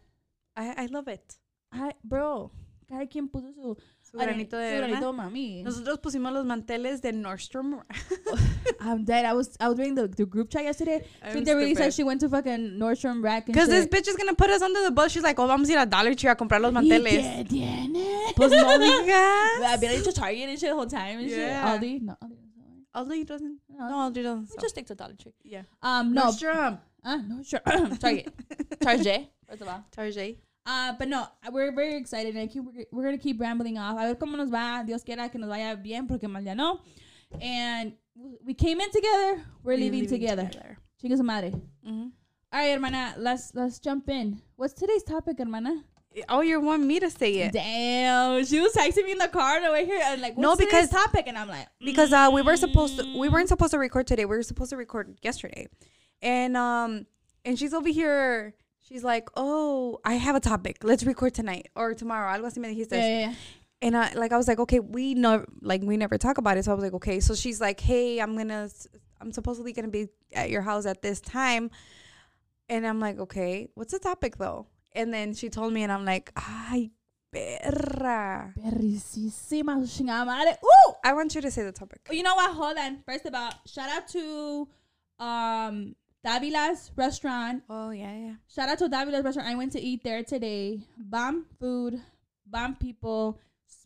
[0.56, 1.36] I I love it.
[1.72, 2.52] I, bro,
[2.90, 5.64] cada quien puso su, Su granito de su granito, mami.
[5.64, 7.82] Nosotros pusimos los manteles de Nordstrom.
[8.82, 9.26] I'm dead.
[9.26, 11.06] I was I was reading the, the group chat yesterday.
[11.32, 14.50] Cynthia really said she went to fucking Nordstrom Rack Because this bitch is gonna put
[14.50, 15.12] us under the bus.
[15.12, 17.22] She's like, oh, vamos a ir a Dollar Tree a comprar los ¿Y manteles.
[17.22, 18.34] qué tiene?
[18.36, 19.62] Pues no digas.
[19.78, 21.36] Había dicho Target and shit the whole time and Yeah.
[21.74, 21.82] shit.
[21.82, 22.38] Aldi, no, Aldi.
[23.06, 23.12] Doesn't.
[23.12, 23.60] Aldi doesn't.
[23.70, 23.90] No.
[23.90, 24.42] No, Aldi doesn't.
[24.42, 24.62] We sell.
[24.62, 25.34] just stick to Dollar Tree.
[25.44, 25.64] yeah.
[25.82, 26.80] Um, no, Nordstrom.
[27.04, 27.60] uh, no, sure.
[28.00, 28.34] Target,
[28.82, 29.28] Target.
[29.48, 29.84] First of all.
[29.92, 30.40] Target.
[30.66, 32.36] Uh, but no, we're very excited.
[32.36, 33.98] And I keep, we're, we're gonna keep rambling off.
[33.98, 34.84] A ver cómo nos va.
[34.86, 36.82] Dios quiera que nos vaya bien, porque mal ya no.
[37.42, 37.94] And
[38.46, 39.42] we came in together.
[39.64, 40.50] We're leaving, together.
[41.02, 41.52] Chinga su madre.
[41.88, 42.12] Mhm.
[42.52, 43.14] All right, hermana.
[43.18, 44.42] Let's let's jump in.
[44.58, 45.84] What's today's topic, hermana?
[46.28, 47.54] Oh, you want me to say it?
[47.54, 50.56] Damn, she was texting me in the car on the way here, and like, No,
[50.56, 53.80] because- topic, and I'm like, because uh, we were supposed to we weren't supposed to
[53.80, 54.26] record today.
[54.26, 55.68] We were supposed to record yesterday,
[56.22, 57.06] and um
[57.46, 58.54] and she's over here.
[58.80, 60.78] She's like, oh, I have a topic.
[60.84, 62.32] Let's record tonight or tomorrow.
[62.36, 62.94] Algo así me dijiste.
[62.94, 63.34] yeah, yeah, yeah.
[63.82, 66.66] And I like I was like, okay, we know like we never talk about it.
[66.66, 67.20] So I was like, okay.
[67.20, 68.68] So she's like, hey, I'm gonna
[69.22, 71.70] I'm supposedly gonna be at your house at this time.
[72.68, 74.68] And I'm like, okay, what's the topic though?
[75.00, 76.92] And then she told me and I'm like, ay,
[77.34, 78.54] perra.
[79.88, 80.58] Chingada madre.
[80.62, 80.94] Ooh!
[81.06, 82.02] I want you to say the topic.
[82.12, 82.54] You know what?
[82.54, 83.02] Hold on.
[83.06, 84.68] First of all, shout out to
[85.18, 87.64] um Davila's restaurant.
[87.70, 88.34] Oh yeah, yeah.
[88.54, 89.48] Shout out to Davila's restaurant.
[89.48, 90.82] I went to eat there today.
[90.98, 92.02] Bomb food,
[92.46, 93.40] bomb people,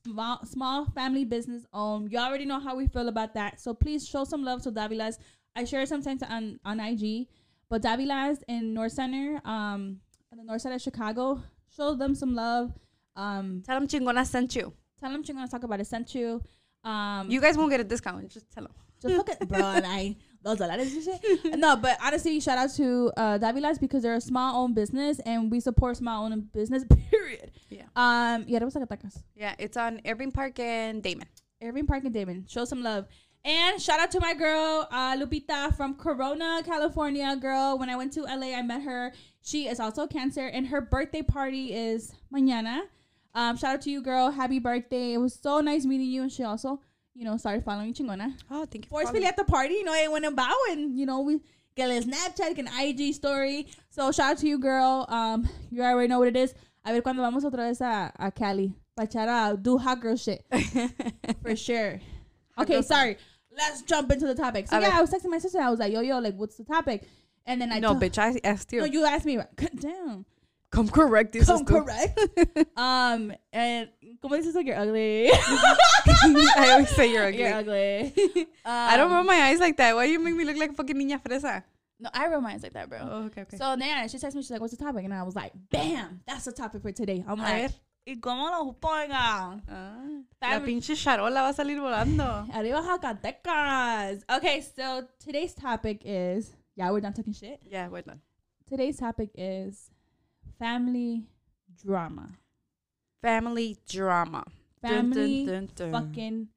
[0.04, 2.12] small small family business owned.
[2.12, 3.62] You already know how we feel about that.
[3.62, 5.20] So please show some love to Davila's.
[5.56, 7.28] I share it sometimes on on IG,
[7.70, 10.00] but Davila's in North Center, um,
[10.34, 11.42] in the north side of Chicago.
[11.76, 12.74] Show them some love.
[13.16, 14.74] Um, Tell them chingona sent you.
[15.00, 15.88] tell them gonna talk about it.
[15.88, 16.42] Sent you.
[16.84, 18.28] Um, You guys won't get a discount.
[18.30, 18.74] Just tell them.
[19.02, 21.58] just look at bro and I those dólares and shit.
[21.60, 25.52] No, but honestly, shout out to uh Davilas because they're a small owned business and
[25.52, 26.84] we support small owned business.
[27.12, 27.52] Period.
[27.70, 27.84] Yeah.
[27.96, 28.46] Um.
[28.48, 29.22] Yeah, that was like a tacos.
[29.36, 31.28] Yeah, it's on Irving Park and Damen.
[31.62, 32.50] Irving Park and Damen.
[32.50, 33.08] Show some love.
[33.46, 37.36] And shout out to my girl, uh, Lupita from Corona, California.
[37.36, 39.12] Girl, when I went to LA, I met her.
[39.42, 42.84] She is also cancer, and her birthday party is mañana.
[43.36, 44.32] Um, shout out to you, girl.
[44.32, 45.14] Happy birthday.
[45.14, 46.22] It was so nice meeting you.
[46.22, 46.80] And she also,
[47.16, 48.34] you know, started following Chingona.
[48.50, 48.90] Oh, thank you.
[48.90, 51.42] Forcefully at the party, you know, it went about and, you know, we
[51.76, 53.68] get a Snapchat, an IG story.
[53.90, 55.06] So shout out to you, girl.
[55.10, 56.54] Um, you already know what it is.
[56.86, 58.74] A ver cuando vamos otra vez a, a Cali.
[58.96, 60.46] Pa echar a do hot girl shit.
[61.42, 62.00] For sure.
[62.58, 63.18] Okay, sorry.
[63.58, 64.68] Let's jump into the topic.
[64.68, 64.96] So A yeah, ver.
[64.98, 65.60] I was texting my sister.
[65.60, 67.04] I was like, yo, yo, like, what's the topic?
[67.46, 68.80] And then I no, told- bitch, I asked you.
[68.80, 69.38] No, you asked me.
[69.38, 69.48] Right.
[69.80, 70.26] Damn.
[70.72, 71.46] Come correct this.
[71.46, 72.18] Come correct.
[72.78, 73.90] um, and
[74.24, 75.30] como dices like you're ugly.
[75.32, 77.40] I always say you're ugly.
[77.42, 78.48] You're ugly.
[78.66, 79.94] I don't Um, roll my eyes like that.
[79.96, 81.64] Why you make me look like fucking niña fresa?
[82.00, 83.00] No, I roll my eyes like that, bro.
[83.02, 83.58] Oh, okay, okay.
[83.58, 84.42] So then she texted me.
[84.42, 87.24] She's like, "What's the topic?" And I was like, "Bam, that's the topic for today."
[87.28, 87.72] I'm like.
[88.06, 90.06] "¿Y cómo lo pongan?" Ah,
[90.42, 92.24] la pinche charola va a salir volando.
[92.54, 94.24] Arriba Zacatecas.
[94.30, 97.60] Okay, so today's topic is yeah, we're done talking shit.
[97.70, 98.22] Yeah, we're done.
[98.68, 99.92] Today's topic is
[100.60, 101.24] family
[101.84, 102.30] drama.
[103.22, 104.44] Family drama.
[104.82, 105.92] Dun, dun, Family dun, dun.
[105.92, 106.48] fucking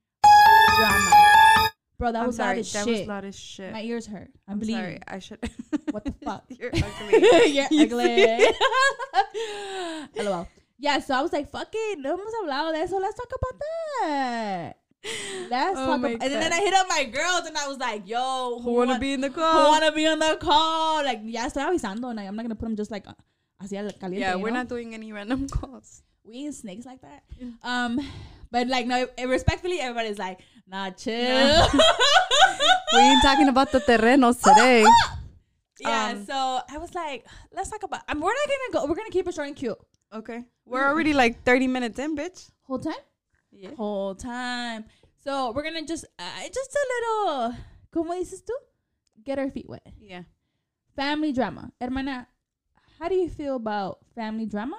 [0.77, 1.11] drama.
[1.99, 2.57] Bro, that I'm was sorry.
[2.57, 2.99] loud as that shit.
[3.01, 3.73] was loud as shit.
[3.73, 4.31] My ears hurt.
[4.49, 4.77] I'm, I'm bleeding.
[4.77, 5.01] sorry.
[5.09, 5.39] I should.
[5.93, 6.45] What the fuck?
[6.49, 7.47] You're ugly.
[7.71, 8.47] You're ugly.
[10.25, 10.49] LOL.
[10.79, 11.99] Yeah, so I was like, fuck it.
[12.01, 12.99] No hemos hablado de eso.
[12.99, 13.61] Let's talk about
[14.03, 14.73] that.
[15.51, 18.03] Let's Oh talk about And then I hit up my girls and I was like,
[18.07, 19.53] yo, Who wanna want- be in the call?
[19.65, 21.03] who wanna be on the call?
[21.05, 22.09] Like, ya estoy avisando.
[22.11, 23.07] And like, I'm not gonna put them just like
[23.63, 24.19] así al caliente.
[24.21, 24.57] yeah, we're know?
[24.57, 26.03] not doing any random calls.
[26.25, 27.23] We ain't snakes like that.
[27.63, 28.01] Um,
[28.51, 31.69] but like, no, respectfully, everybody's like, nah, chill.
[32.93, 34.85] we ain't talking about the terrenos today.
[35.81, 36.35] yeah, Um, so
[36.69, 38.03] I was like, let's talk about.
[38.09, 38.91] Um, we're not gonna go.
[38.91, 39.79] We're gonna keep it short and cute.
[40.13, 40.45] Okay.
[40.65, 42.51] We're already like 30 minutes in, bitch.
[42.63, 42.95] Whole time.
[43.53, 43.71] Yeah.
[43.77, 44.85] whole time.
[45.25, 47.55] So we're gonna just uh, just a little,
[47.91, 48.53] como dices tú,
[49.25, 49.87] get our feet wet.
[50.01, 50.23] Yeah.
[50.95, 52.29] Family drama, hermana.
[52.99, 54.79] How do you feel about family drama?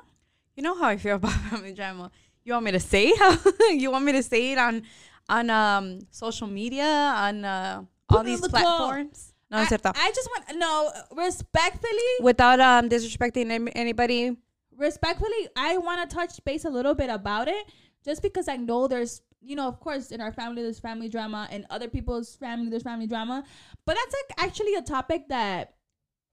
[0.55, 2.11] You know how I feel about family drama.
[2.43, 3.37] You want me to say how?
[3.71, 4.83] you want me to say it on
[5.27, 9.33] on um social media on uh, all Put these platforms?
[9.49, 9.67] No, I.
[9.71, 14.37] I just want no respectfully, Without um disrespecting anybody.
[14.77, 15.49] Respectfully.
[15.55, 17.65] I want to touch base a little bit about it,
[18.05, 19.21] just because I know there's.
[19.39, 22.81] You know, of course, in our family there's family drama, and other people's family there's
[22.83, 23.43] family drama.
[23.85, 25.75] But that's like actually a topic that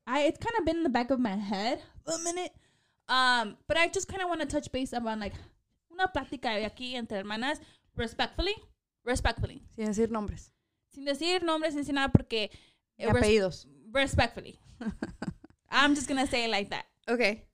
[0.07, 2.51] I it's kind of been in the back of my head for a minute.
[3.09, 5.35] Um, but I just kind of want to touch base about like
[5.93, 7.61] una plática de aquí entre hermanas,
[7.95, 8.55] respectfully,
[9.05, 10.51] respectfully, Sin decir nombres.
[10.95, 12.51] sin decir nombres, sin decir nada, porque
[12.99, 13.67] eh, res- apellidos.
[13.93, 14.59] respectfully.
[15.71, 16.87] I'm just gonna say it like that.
[17.09, 17.45] Okay.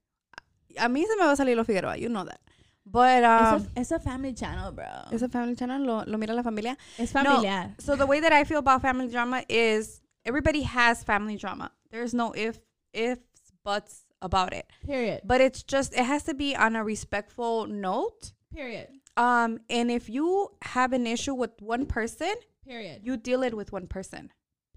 [0.78, 1.96] A mí se me va a salir lo Figueroa.
[1.96, 2.40] You know that.
[2.86, 4.86] But um, it's, a, it's a family channel, bro.
[5.12, 5.84] It's a family channel.
[5.84, 6.76] Lo, lo mira la familia.
[6.98, 7.42] It's No.
[7.78, 11.70] So the way that I feel about family drama is everybody has family drama.
[11.90, 12.58] There's no if
[12.92, 13.20] ifs
[13.64, 14.66] buts about it.
[14.84, 15.20] Period.
[15.24, 18.32] But it's just it has to be on a respectful note.
[18.52, 18.88] Period.
[19.16, 22.34] Um and if you have an issue with one person,
[22.66, 23.02] Period.
[23.04, 24.32] you deal it with one person.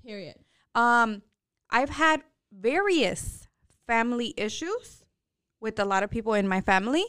[0.06, 0.36] Period.
[0.75, 1.23] Um
[1.69, 3.47] I've had various
[3.88, 5.03] family issues
[5.63, 7.06] with a lot of people in my family.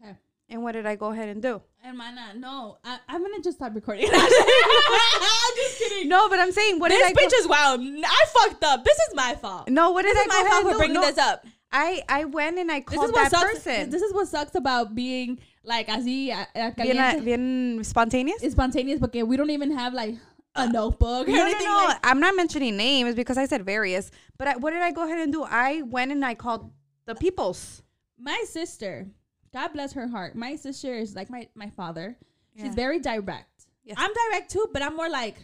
[0.00, 0.14] Okay.
[0.50, 1.62] And what did I go ahead and do?
[1.82, 2.76] Hermana, no.
[2.84, 4.08] I, I'm gonna just stop recording.
[4.12, 6.08] I'm just kidding.
[6.08, 7.80] No, but I'm saying what this did I bitch go- is wild.
[7.82, 8.84] I fucked up.
[8.84, 9.68] This is my fault.
[9.68, 10.78] No, what did This I go my ahead fault for do?
[10.78, 11.44] bringing No, this up.
[11.72, 13.64] I I went and I called is what that sucks.
[13.64, 13.90] person.
[13.90, 18.42] This is what sucks about being like así a- a bien, bien spontaneous.
[18.42, 20.14] It's spontaneous because we don't even have like
[20.56, 21.84] a uh, notebook or No, no, anything no.
[21.88, 21.98] like.
[22.04, 24.10] I'm not mentioning names because I said various.
[24.38, 25.42] But I, what did I go ahead and do?
[25.42, 26.70] I went and I called
[27.06, 27.82] the peoples.
[28.24, 29.06] My sister,
[29.52, 30.34] God bless her heart.
[30.34, 32.16] My sister is like my my father.
[32.54, 32.64] Yeah.
[32.64, 33.66] She's very direct.
[33.84, 33.96] Yes.
[34.00, 35.36] I'm direct too, but I'm more like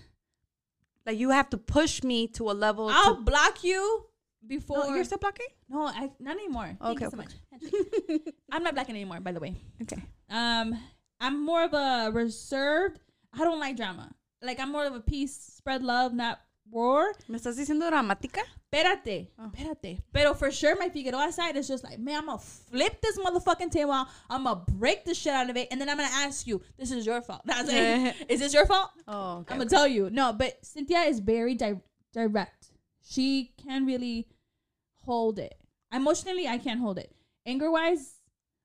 [1.07, 2.89] Like you have to push me to a level.
[2.91, 4.07] I'll block you
[4.47, 4.79] before.
[4.79, 5.53] no, you're still blocking.
[5.69, 6.71] No, I not anymore.
[6.81, 7.33] Thank Okay, you so much.
[8.53, 9.57] I'm not blocking anymore, by the way.
[9.83, 10.01] okay.
[10.31, 10.79] Um,
[11.21, 12.99] I'm more of a reserved.
[13.35, 14.11] I don't like drama.
[14.41, 17.05] Like I'm more of a peace, spread love, not war.
[17.29, 18.43] ¿Me estás diciendo dramática?
[18.71, 19.47] Espérate, Oh.
[19.53, 20.03] espérate.
[20.13, 23.71] Pero for sure, my Figueroa side is just like, man, I'm gonna flip this motherfucking
[23.71, 24.07] table.
[24.29, 26.91] I'm gonna break the shit out of it, and then I'm gonna ask you, this
[26.93, 27.43] is your fault.
[27.47, 28.15] That's it.
[28.29, 28.91] is this your fault?
[29.09, 29.53] Oh, okay.
[29.55, 30.09] I'm gonna tell you.
[30.11, 31.81] No, but Cynthia is very di-
[32.13, 32.69] direct.
[33.03, 34.29] She can really
[35.05, 35.55] hold it.
[35.93, 37.13] Emotionally, I can't hold it.
[37.47, 38.19] Anger wise,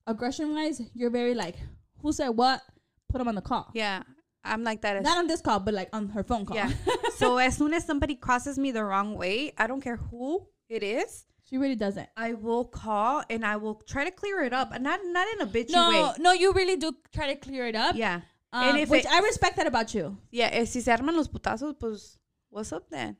[0.05, 1.55] aggression wise, you're very like,
[2.01, 2.61] who said what?
[3.09, 3.71] Put them on the call.
[3.73, 4.03] yeah.
[4.45, 5.01] I'm like that.
[5.03, 6.55] Not on this call, but like on her phone call.
[6.57, 6.71] yeah.
[7.17, 10.83] so as soon as somebody crosses me the wrong way, I don't care who it
[10.83, 11.25] is.
[11.49, 12.09] she really doesn't.
[12.17, 15.41] I will call and I will try to clear it up, and not not in
[15.41, 15.95] a bitchy No, way.
[16.01, 17.95] no, no, you really do try to clear it up.
[17.95, 18.21] Yeah.
[18.53, 20.17] Um, And if which it- I respect that about you.
[20.31, 22.17] Yeah, eh, si se arman los putazos, pues,
[22.49, 23.17] what's up then?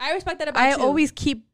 [0.00, 0.76] I respect that about I you.
[0.76, 1.46] I always keep.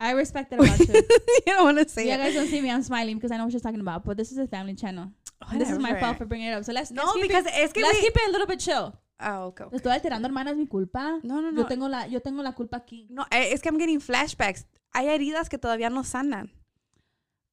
[0.00, 0.94] I respect that about you.
[0.94, 2.16] you don't want to say you it.
[2.18, 4.04] guys don't see me, I'm smiling because I know what she's talking about.
[4.04, 5.12] But this is a family channel.
[5.50, 6.64] And this is my fault for bringing it up.
[6.64, 8.46] So let's, No, let's keep because it, es que let's we- keep it a little
[8.46, 8.94] bit chill.
[9.18, 9.64] Ah, okay.
[9.70, 11.20] Te estoy alterando, hermana, es mi culpa.
[11.22, 11.66] No, no, Yo no.
[11.66, 13.06] tengo la, yo tengo la culpa aquí.
[13.08, 14.64] No, eh, es que I'm getting flashbacks.
[14.94, 16.50] Hay heridas que todavía no sanan.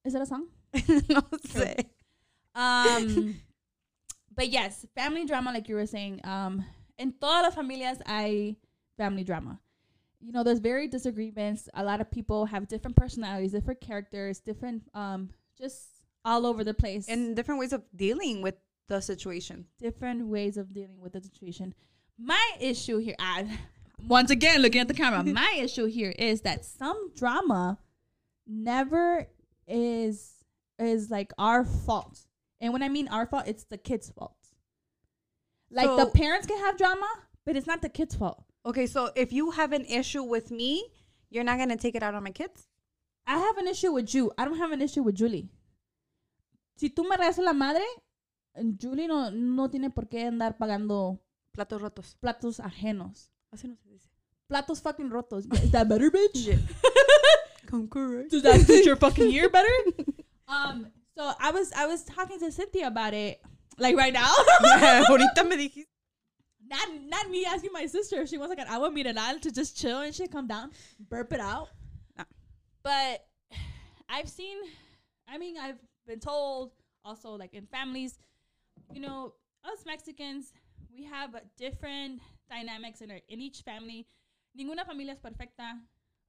[0.03, 0.47] Is that a song?
[0.73, 1.89] no sé.
[2.55, 3.35] Um,
[4.35, 6.21] but yes, family drama, like you were saying.
[6.23, 6.65] Um,
[6.97, 8.57] in todas las familias hay
[8.97, 9.59] family drama.
[10.21, 11.69] You know, there's very disagreements.
[11.75, 16.73] A lot of people have different personalities, different characters, different, um, just all over the
[16.73, 17.07] place.
[17.07, 18.55] And different ways of dealing with
[18.87, 19.65] the situation.
[19.79, 21.73] different ways of dealing with the situation.
[22.17, 23.59] My issue here, I,
[24.07, 27.77] once again looking at the camera, my issue here is that some drama
[28.47, 29.27] never
[29.67, 30.33] is
[30.79, 32.19] is like our fault.
[32.61, 34.35] And when I mean our fault, it's the kid's fault.
[35.71, 37.07] Like the parents can have drama,
[37.45, 38.43] but it's not the kid's fault.
[38.65, 40.83] Okay, so if you have an issue with me,
[41.29, 42.67] you're not gonna take it out on my kids.
[43.27, 44.31] I have an issue with you.
[44.37, 45.49] I don't have an issue with Julie.
[46.79, 47.83] Si tú me regalas la madre,
[48.81, 51.19] Julie no, no tiene por qué andar pagando
[51.51, 52.15] Platos rotos.
[52.21, 53.31] platos ajenos.
[53.51, 54.09] Así no se dice.
[54.47, 55.45] platos fucking rotos.
[55.61, 56.57] Is that better, bitch?
[57.65, 58.31] Concurrent.
[58.31, 59.75] Does that fit your fucking ear better?
[60.47, 60.87] um,
[61.17, 63.41] so I was I was talking to Cynthia about it,
[63.77, 64.31] like right now.
[65.03, 65.87] Ahorita me dijiste.
[66.69, 69.75] not not me asking my sister if she wants like an agua mineral to just
[69.77, 70.71] chill and shit, come down,
[71.09, 71.67] burp it out.
[72.17, 72.23] No.
[72.83, 73.25] But
[74.07, 74.57] I've seen,
[75.27, 75.77] I mean, I've
[76.09, 76.71] been told
[77.05, 78.17] also like in families,
[78.91, 80.53] you know, us Mexicans,
[80.91, 82.19] we have a different
[82.49, 84.05] dynamics in our in each family.
[84.57, 85.77] Ninguna familia es perfecta.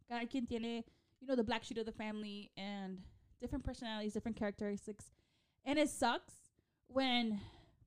[0.09, 0.85] Cada quien tiene,
[1.21, 2.99] you know, the black sheep of the family and
[3.41, 5.07] different personalities, different characteristics.
[5.65, 6.35] And it sucks
[6.89, 7.41] when,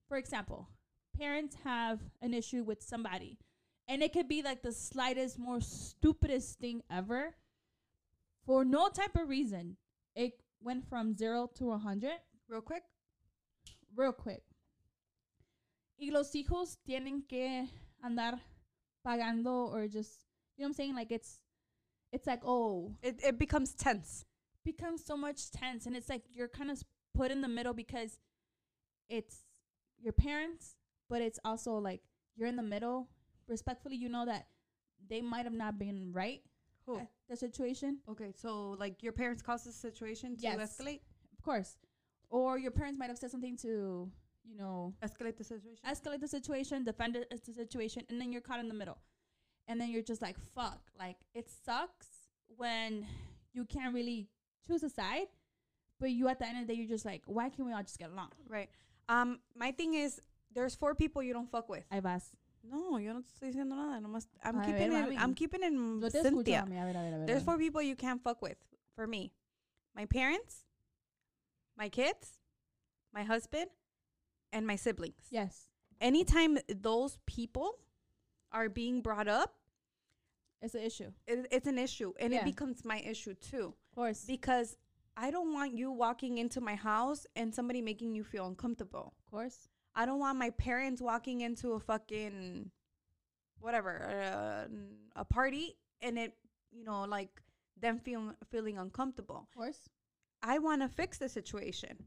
[0.08, 0.68] for example,
[1.18, 3.38] parents have an issue with somebody
[3.88, 7.36] and it could be like the slightest, more stupidest thing ever
[8.46, 9.78] for no type of reason.
[10.16, 12.18] It went from zero to a hundred
[12.50, 12.84] Real quick.
[13.96, 14.44] real quick.
[16.00, 17.68] Y los hijos tienen que
[18.04, 18.40] andar
[19.06, 20.26] pagando or just,
[20.58, 20.96] you know what I'm saying?
[20.96, 21.42] Like it's,
[22.12, 24.26] it's like, oh, It, it becomes tense.
[24.66, 26.82] becomes so much tense and it's like you're kind of
[27.14, 28.20] put in the middle because
[29.10, 29.38] it's
[30.00, 30.76] your parents
[31.10, 32.02] but it's also like
[32.36, 33.10] you're in the middle
[33.48, 34.48] respectfully you know that
[35.10, 36.42] they might have not been right
[36.86, 37.02] Who?
[37.30, 40.60] the situation Okay, so like your parents caused the situation to Yes.
[40.78, 41.02] escalate?
[41.38, 41.78] of course
[42.30, 44.10] or your parents might have said something to
[44.46, 45.80] you know Escalate the situation?
[45.88, 48.98] escalate the situation defend it, the situation and then you're caught in the middle
[49.68, 52.08] and then you're just like fuck like it sucks
[52.58, 53.06] when
[53.54, 54.28] you can't really
[54.68, 55.28] choose a side
[56.00, 57.82] but you at the end of the day you're just like why can't we all
[57.84, 58.70] just get along right.
[59.10, 60.22] Um, my thing is,
[60.56, 61.84] there's four people you don't fuck with.
[61.92, 62.30] Ahí vas.
[62.64, 64.00] No, yo no te estoy diciendo nada.
[64.00, 65.20] Nomás, I'm A keeping ver, it.
[65.20, 66.62] I'm keeping in Yo te escucho, Cynthia.
[66.66, 66.78] mami.
[66.82, 68.58] A ver, a ver, a ver, There's four people you can't fuck with
[68.96, 69.32] for me.
[69.96, 70.66] My parents,
[71.78, 72.40] my kids,
[73.14, 73.70] my husband,
[74.52, 75.28] and my siblings.
[75.30, 75.70] Yes.
[76.00, 77.80] Anytime those people
[78.52, 79.56] are being brought up,
[80.62, 81.12] It's an issue.
[81.28, 82.40] it, it's an issue, and Yeah.
[82.42, 83.74] it becomes my issue too.
[83.90, 84.24] Of course.
[84.26, 84.78] Because
[85.18, 89.14] I don't want you walking into my house and somebody making you feel uncomfortable.
[89.20, 89.68] Of course.
[89.96, 92.72] I don't want my parents walking into a fucking
[93.60, 94.68] whatever uh,
[95.16, 96.34] a party and it
[96.72, 97.42] you know like
[97.80, 99.38] them feeling feeling uncomfortable.
[99.38, 99.90] Of course.
[100.42, 102.06] I want to fix the situation.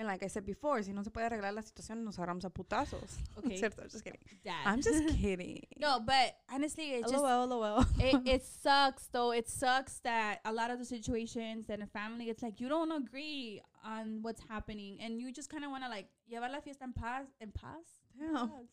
[0.00, 2.48] And like I said before, si no se puede arreglar la situación, nos agarramos a
[2.48, 3.18] putazos.
[3.36, 3.58] Okay.
[3.58, 4.20] Cierto, I'm just kidding.
[4.42, 4.54] Dad.
[4.64, 5.62] I'm just kidding.
[5.78, 7.84] no, but honestly, it just LOL, LOL.
[7.98, 9.30] it, it sucks though.
[9.30, 12.90] It sucks that a lot of the situations in a family, it's like you don't
[12.90, 16.84] agree on what's happening, and you just kind of want to like llevar la fiesta
[16.84, 17.84] en paz, en paz,
[18.18, 18.68] paz,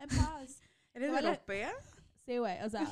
[0.00, 0.58] en paz.
[0.96, 1.72] ¿Eres europea?
[2.26, 2.64] Sí, güey.
[2.64, 2.86] O sea,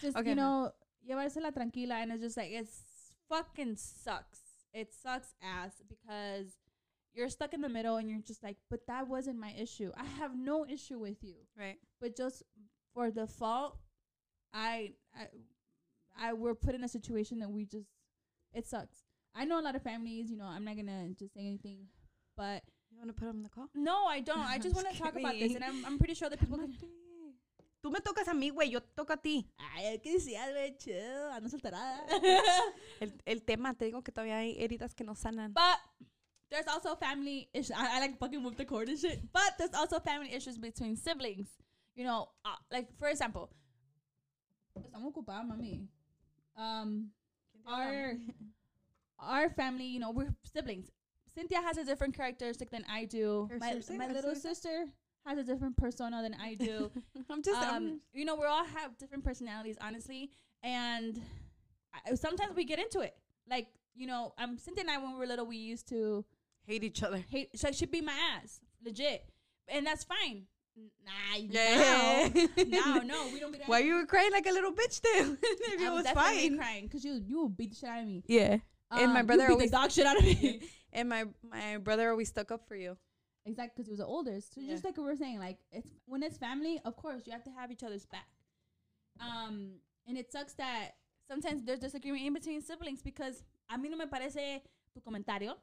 [0.00, 0.72] just Okay, you know,
[1.08, 4.41] llevársela tranquila, and it's just like it's fucking sucks.
[4.72, 6.52] It sucks ass because
[7.14, 9.92] you're stuck in the middle, and you're just like, but that wasn't my issue.
[9.96, 11.78] I have no issue with you, Right.
[12.00, 12.42] but just
[12.94, 13.76] for default,
[14.54, 15.26] I, I,
[16.18, 17.88] I we're put in a situation that we just,
[18.54, 19.04] it sucks.
[19.34, 20.30] I know a lot of families.
[20.30, 21.86] You know, I'm not gonna just say anything,
[22.36, 23.68] but You want to put him in the call?
[23.74, 24.38] no, I don't.
[24.40, 26.58] I just Just want to talk about this, and I'm, I'm pretty sure that people
[26.58, 26.74] can.
[27.82, 28.70] Tú me tocas a mí, güey.
[28.70, 29.50] Yo toco a ti.
[29.58, 30.76] Ay, ¿qué decías, güey?
[31.32, 32.06] Ando solterada.
[33.00, 35.52] El, el tema, te digo que todavía hay heridas que no sanan.
[35.52, 35.80] But
[36.48, 37.72] there's also family issues.
[37.72, 39.20] I, I like fucking with the cord and shit.
[39.32, 41.48] But there's also family issues between siblings.
[41.96, 43.50] You know, uh, like for example,
[44.78, 45.88] estamos ocupadas, mami.
[46.56, 47.10] Um,
[47.66, 48.14] our
[49.18, 50.88] our family, you know, we're siblings.
[51.34, 53.48] Cynthia has a different characteristic than I do.
[53.50, 53.94] Her My, sister?
[53.94, 54.48] my little sister?
[54.54, 54.92] sister
[55.26, 56.90] has a different persona than I do.
[57.30, 60.30] I'm just um, you know, we all have different personalities, honestly,
[60.62, 61.20] and
[61.94, 63.14] I, sometimes we get into it.
[63.48, 66.24] Like, you know, um, Cynthia and I, when we were little, we used to
[66.64, 67.18] hate each other.
[67.30, 67.50] hate.
[67.58, 69.24] So she beat my ass, legit,
[69.68, 70.44] and that's fine.
[71.04, 72.28] Nah, Yeah.
[72.66, 75.36] now, no, no, we don't our Why you were crying like a little bitch then?
[75.42, 76.56] if I it was fine.
[76.56, 78.22] crying because you you would beat the shit out of me.
[78.26, 78.56] Yeah.
[78.90, 80.60] And my Um, brother you beat always- the dog shit out of me.
[80.94, 82.96] And my my brother always stuck up for you.
[83.44, 84.54] Exactly, because he was the oldest.
[84.54, 84.70] So Yeah.
[84.72, 87.50] just like we were saying, like it's when it's family, of course you have to
[87.50, 88.28] have each other's back.
[89.20, 90.92] Um, and it sucks that
[91.28, 94.62] sometimes there's disagreement in between siblings because a mí no me parece
[94.94, 95.56] tu comentario,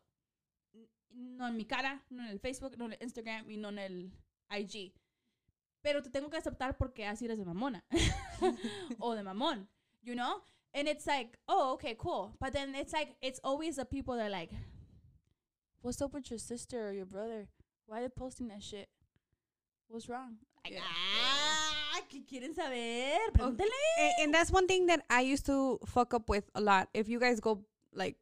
[1.12, 3.80] no en mi cara, no en el Facebook, no en el Instagram y no en
[3.80, 4.12] el
[4.52, 4.94] IG.
[5.82, 7.84] Pero te tengo que aceptar porque así eres de mamona
[9.00, 9.68] o de mamón,
[10.04, 10.42] you know?
[10.74, 12.36] And it's like, oh, okay, cool.
[12.40, 14.52] But then it's like, it's always the people that are like,
[15.82, 17.48] what's up with your sister or your brother?
[17.90, 18.88] Why are they posting that shit?
[19.88, 20.36] What's wrong?
[20.70, 20.82] Yeah.
[20.84, 23.18] ah, ¿qué quieren saber?
[23.34, 23.72] Pregúntale.
[23.98, 26.90] And, and that's one thing that I used to fuck up with a lot.
[26.94, 28.16] If you guys go like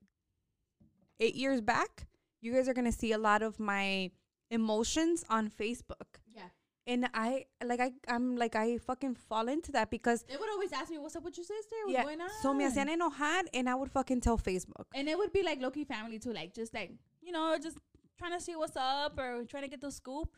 [1.20, 2.08] eight years back,
[2.40, 4.12] you guys are gonna see a lot of my
[4.50, 6.22] emotions on Facebook.
[6.34, 6.44] Yeah.
[6.86, 10.72] And I like I I'm like I fucking fall into that because They would always
[10.72, 11.76] ask me, what's up with your sister?
[11.84, 12.30] What's yeah, going on?
[12.42, 14.86] so me hacían enojar and I would fucking tell Facebook.
[14.96, 17.78] And it would be like Loki family too, like just like, you know, just
[18.18, 20.30] trying to see what's up or trying to get the scoop.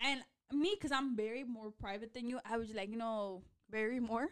[0.00, 0.20] And
[0.52, 4.28] me, because I'm very more private than you, I was like, you know, Very more.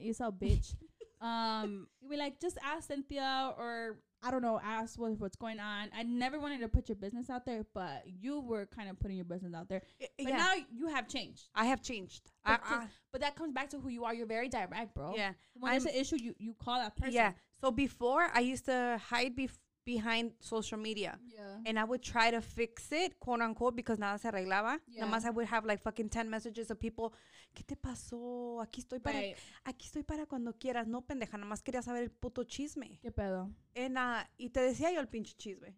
[0.00, 0.74] you saw bitch.
[1.20, 5.88] um, we like just ask Cynthia or I don't know, ask what, what's going on.
[5.96, 9.16] I never wanted to put your business out there, but you were kind of putting
[9.16, 9.82] your business out there.
[9.98, 11.48] But yeah, now you have changed.
[11.56, 12.30] I have changed.
[12.44, 14.14] I, I, but that comes back to who you are.
[14.14, 15.14] You're very direct, bro.
[15.16, 15.32] yeah.
[15.54, 17.14] When there's I'm- an issue, you, you call that person.
[17.14, 17.32] Yeah.
[17.60, 21.18] So before I used to hide bef- behind social media.
[21.34, 21.58] Yeah.
[21.66, 24.78] and I would try to fix it, quote unquote, because nada se arreglaba.
[24.88, 25.04] Yeah.
[25.04, 27.12] Nada más I would have like fucking 10 messages of people,
[27.54, 28.60] ¿qué te pasó?
[28.62, 29.36] Aquí estoy para, Right.
[29.64, 30.86] aquí estoy para cuando quieras.
[30.86, 32.98] No, pendeja, nada más quería saber el puto chisme.
[33.02, 33.50] ¿Qué pedo?
[33.76, 35.74] And, uh, y te decía yo el pinche chisme.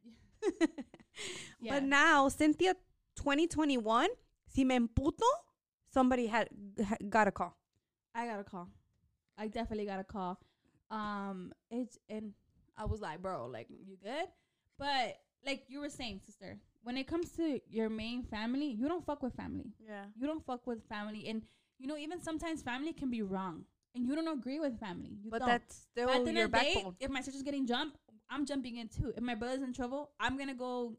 [1.61, 1.75] Yeah.
[1.81, 2.77] But now, Cynthia
[3.17, 4.09] 2021,
[4.47, 5.25] si me emputo,
[5.93, 6.49] somebody had,
[6.85, 7.57] ha- got a call.
[8.15, 8.69] I got a call.
[9.39, 10.39] I definitely got a call.
[10.91, 12.35] Um, it's and
[12.77, 14.27] I was like, bro, like you good?
[14.79, 19.05] But like you were saying, sister, when it comes to your main family, you don't
[19.05, 19.73] fuck with family.
[19.87, 20.05] Yeah.
[20.19, 21.43] You don't fuck with family, and
[21.79, 25.17] you know even sometimes family can be wrong, and you don't agree with family.
[25.23, 25.49] You But don't.
[25.49, 26.97] that's still At the your of day, backbone.
[27.01, 27.97] if my sister's getting jumped,
[28.31, 29.13] I'm jumping in too.
[29.17, 30.97] If my brother's in trouble, I'm gonna go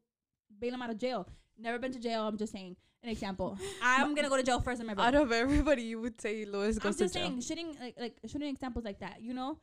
[0.60, 1.28] bail him out of jail.
[1.58, 2.28] Never been to jail.
[2.28, 3.58] I'm just saying an example.
[3.82, 5.18] I'm gonna go to jail first, and my brother.
[5.18, 7.24] Out of everybody, you would say Louis goes I'm goes to just jail.
[7.28, 9.22] saying, shooting like, like shooting examples like that.
[9.22, 9.58] You know,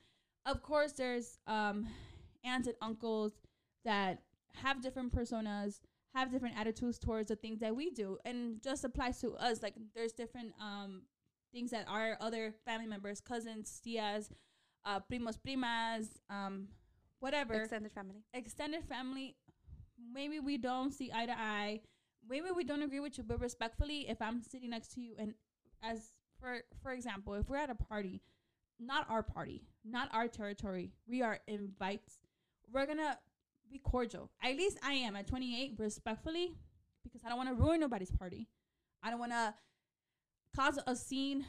[0.47, 1.87] of course, there's um
[2.45, 3.33] aunts and uncles
[3.85, 4.23] that
[4.63, 5.81] have different personas,
[6.15, 9.63] have different attitudes towards the things that we do, and just applies to us.
[9.63, 11.03] Like there's different um
[11.53, 14.31] things that our other family members, cousins, tias,
[14.85, 16.69] uh, primos, primas, um,
[17.21, 18.23] whatever Extended family.
[18.33, 19.37] extended family,
[20.13, 21.81] maybe we don't see eye to eye.
[22.29, 25.35] Maybe we don't agree with you, but respectfully, if I'm sitting next to you and
[25.83, 28.23] as for for example, if we're at a party,
[28.79, 32.19] not our party, not our territory, we are invites,
[32.73, 33.19] we're gonna
[33.71, 34.31] be cordial.
[34.43, 36.55] At least I am at 28, respectfully,
[37.03, 38.49] because I don't want to ruin nobody's party.
[39.03, 39.55] I don't want to
[40.55, 41.45] cause a scene,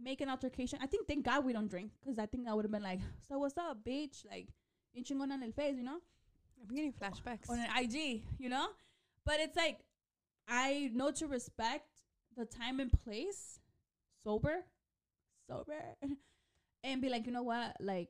[0.00, 0.78] make an altercation.
[0.82, 3.00] I think thank God we don't drink, because I think I would have been like,
[3.28, 4.24] so what's up, bitch?
[4.28, 4.48] Like,
[4.98, 5.98] chingona en el face, you know?
[6.62, 7.50] I'm getting flashbacks.
[7.50, 8.68] on an IG, you know?
[9.24, 9.80] But it's like
[10.48, 11.88] I know to respect
[12.36, 13.60] the time and place,
[14.24, 14.64] sober,
[15.48, 15.96] sober,
[16.92, 18.08] and be like, you know what, like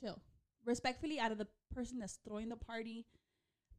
[0.00, 0.20] chill,
[0.64, 3.06] respectfully out of the person that's throwing the party.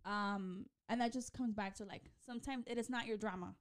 [0.06, 3.56] Um, and that just comes back to like sometimes it is not your drama.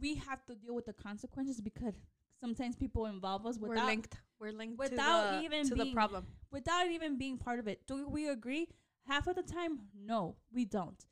[0.00, 1.94] We have to deal with the consequences because
[2.40, 4.16] sometimes people involve us We're without linked.
[4.40, 6.26] We're linked without to the, even to the problem.
[6.50, 7.86] without even being part of it.
[7.86, 8.68] Do we agree?
[9.06, 11.04] Half of the time, no, we don't.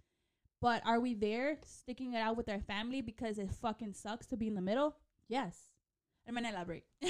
[0.60, 4.36] But are we there sticking it out with our family because it fucking sucks to
[4.36, 4.96] be in the middle?
[5.28, 5.56] Yes.
[6.26, 6.84] I'm gonna elaborate.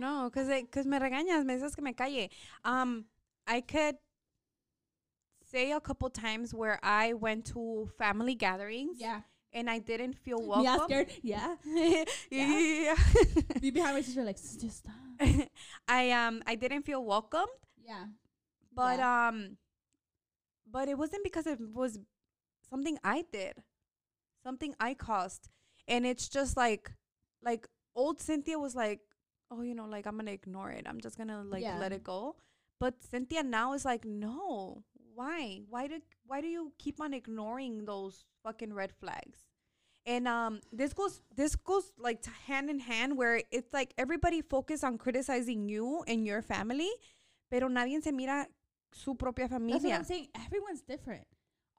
[0.00, 2.30] No, because because me regañas, me dices que me calle.
[2.64, 3.04] Um,
[3.46, 3.96] I could
[5.44, 9.20] say a couple times where I went to family gatherings yeah.
[9.52, 10.66] and I didn't feel welcome.
[10.68, 11.08] all scared.
[11.22, 11.56] Yeah.
[12.30, 12.94] yeah.
[13.60, 14.94] Be behind my sister like just stop.
[15.86, 17.48] I um I didn't feel welcomed,
[17.84, 18.06] Yeah.
[18.72, 19.58] but um
[20.70, 21.98] but it wasn't because it was
[22.70, 23.54] something I did,
[24.42, 25.50] something I caused,
[25.88, 26.92] and it's just like,
[27.42, 29.00] like old Cynthia was like,
[29.50, 30.86] oh, you know, like I'm gonna ignore it.
[30.86, 31.78] I'm just gonna like Yeah.
[31.78, 32.36] let it go.
[32.78, 34.84] But Cynthia now is like, no,
[35.14, 35.60] why?
[35.68, 39.40] Why do why do you keep on ignoring those fucking red flags?
[40.06, 44.40] And um, this goes this goes like to hand in hand where it's like everybody
[44.40, 46.90] focus on criticizing you and your family,
[47.50, 48.46] pero nadie se mira
[48.94, 49.74] su propia familia.
[49.74, 49.98] That's what.
[49.98, 50.28] I'm saying.
[50.46, 51.26] Everyone's different.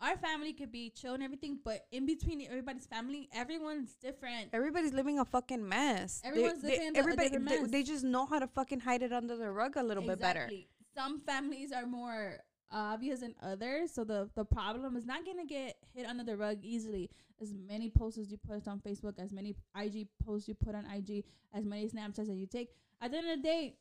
[0.01, 4.49] Our family could be chill and everything, but in between everybody's family, everyone's different.
[4.51, 6.21] Everybody's living a fucking mess.
[6.23, 7.71] Everyone's they, living a- a everybody different they, mess.
[7.71, 10.49] they just know how to fucking hide it under the rug a little bit better.
[10.95, 12.39] Some families are more
[12.71, 16.57] obvious than others, so the the problem is not gonna get hit under the rug
[16.63, 17.09] easily.
[17.39, 20.85] As many posts as you post on Facebook, as many IG posts you put on
[20.85, 21.23] IG,
[21.53, 22.69] as many Snapchats that you take.
[23.01, 23.75] At the end of the day,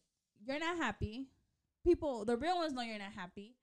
[0.46, 1.26] you're not happy.
[1.84, 3.54] People, the real ones know you're not happy.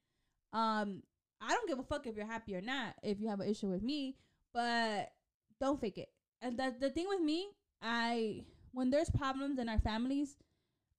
[0.53, 1.03] Um,
[1.41, 2.95] I don't give a fuck if you're happy or not.
[3.03, 4.15] If you have an issue with me,
[4.53, 5.11] but
[5.59, 6.09] don't fake it.
[6.41, 7.49] And the the thing with me,
[7.81, 10.37] I when there's problems in our families,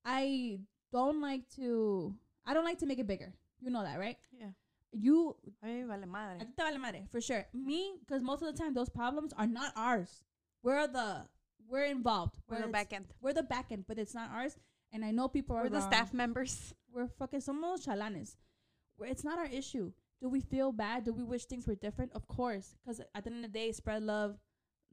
[0.04, 0.60] I
[0.92, 2.14] don't like to.
[2.46, 3.32] I don't like to make it bigger.
[3.60, 4.16] You know that, right?
[4.32, 4.48] Yeah.
[4.90, 6.38] You, me vale madre.
[6.38, 7.46] te vale madre, for sure.
[7.52, 10.24] Me, because most of the time those problems are not ours.
[10.62, 11.26] We're the
[11.68, 12.38] we're involved.
[12.48, 13.06] We're the back end.
[13.20, 14.56] We're the back end, but it's not ours.
[14.92, 16.72] And I know people are We're the staff members.
[16.90, 18.36] We're fucking somos chalanes.
[19.00, 19.92] It's not our issue.
[20.20, 21.04] Do we feel bad?
[21.04, 22.12] Do we wish things were different?
[22.14, 24.36] Of course, because at the end of the day, spread love,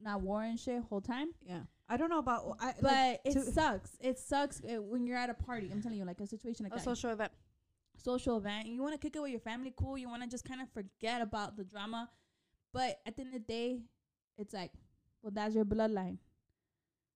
[0.00, 1.28] not war and shit whole time.
[1.42, 1.60] Yeah.
[1.88, 3.96] I don't know about I, But like, it sucks.
[4.00, 5.68] It sucks uh, when you're at a party.
[5.72, 6.84] I'm telling you, like a situation like A that.
[6.84, 7.32] social event.
[7.96, 9.96] social event and you want to kick it with your family, cool.
[9.96, 12.10] You want to just kind of forget about the drama.
[12.72, 13.80] But at the end of the day,
[14.36, 14.72] it's like,
[15.22, 16.18] well, that's your bloodline.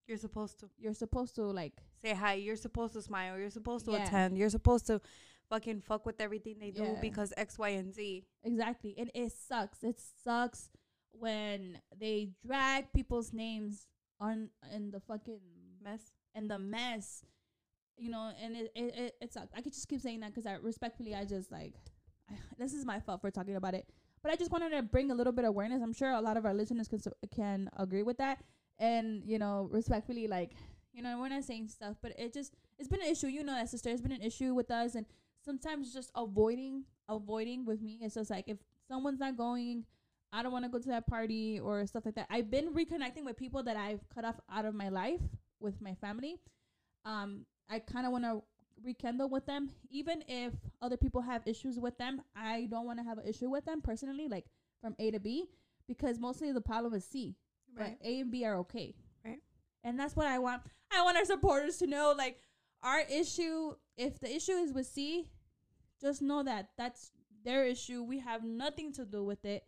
[0.07, 2.35] You're supposed to You're supposed to like, say hi.
[2.35, 3.39] You're supposed to smile.
[3.39, 4.05] You're supposed to Yeah.
[4.05, 4.39] attend.
[4.39, 5.01] You're supposed to
[5.51, 7.01] fucking fuck with everything they do Yeah.
[7.01, 8.25] because X, Y, and Z.
[8.45, 8.95] exactly.
[8.97, 9.83] And it sucks.
[9.83, 10.71] It sucks
[11.13, 13.87] when they drag people's names
[14.21, 15.41] on in the fucking
[15.83, 16.13] Mess.
[16.35, 17.25] in the mess,
[17.97, 19.53] you know, and it it, it, it sucks.
[19.57, 21.75] I could just keep saying that because I respectfully, I just like,
[22.59, 23.89] this is my fault for talking about it.
[24.23, 25.83] But I just wanted to bring a little bit of awareness.
[25.83, 27.01] I'm sure a lot of our listeners can
[27.35, 28.45] can agree with that,
[28.79, 30.53] and you know, respectfully, like,
[30.93, 33.29] you know, we're not saying stuff, but it just it's been an issue.
[33.29, 35.07] You know that sister, it's been an issue with us, and
[35.45, 37.99] sometimes just avoiding avoiding with me.
[38.03, 39.85] It's just like if someone's not going.
[40.33, 42.29] I don't want to go to that party or stuff like that.
[42.31, 45.21] I've been reconnecting with people that I've cut off out of my life
[45.59, 46.37] with my family.
[47.05, 48.43] Um, I kind of want to
[48.85, 52.23] rekindle with them, even if other people have issues with them.
[52.37, 54.45] I don't want to have an issue with them personally, like
[54.81, 55.47] from A to B,
[55.89, 57.35] because mostly the problem is C,
[57.77, 57.97] Right.
[58.01, 58.95] but A and B are okay.
[59.25, 59.41] Right.
[59.83, 60.63] And that's what I want.
[60.93, 62.41] I want our supporters to know, like
[62.83, 63.75] our issue.
[63.97, 65.29] If the issue is with C,
[66.01, 67.13] just know that that's
[67.45, 68.03] their issue.
[68.03, 69.65] We have nothing to do with it.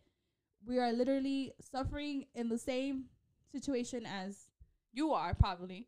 [0.65, 3.05] We are literally suffering in the same
[3.51, 4.47] situation as
[4.93, 5.87] you are, probably.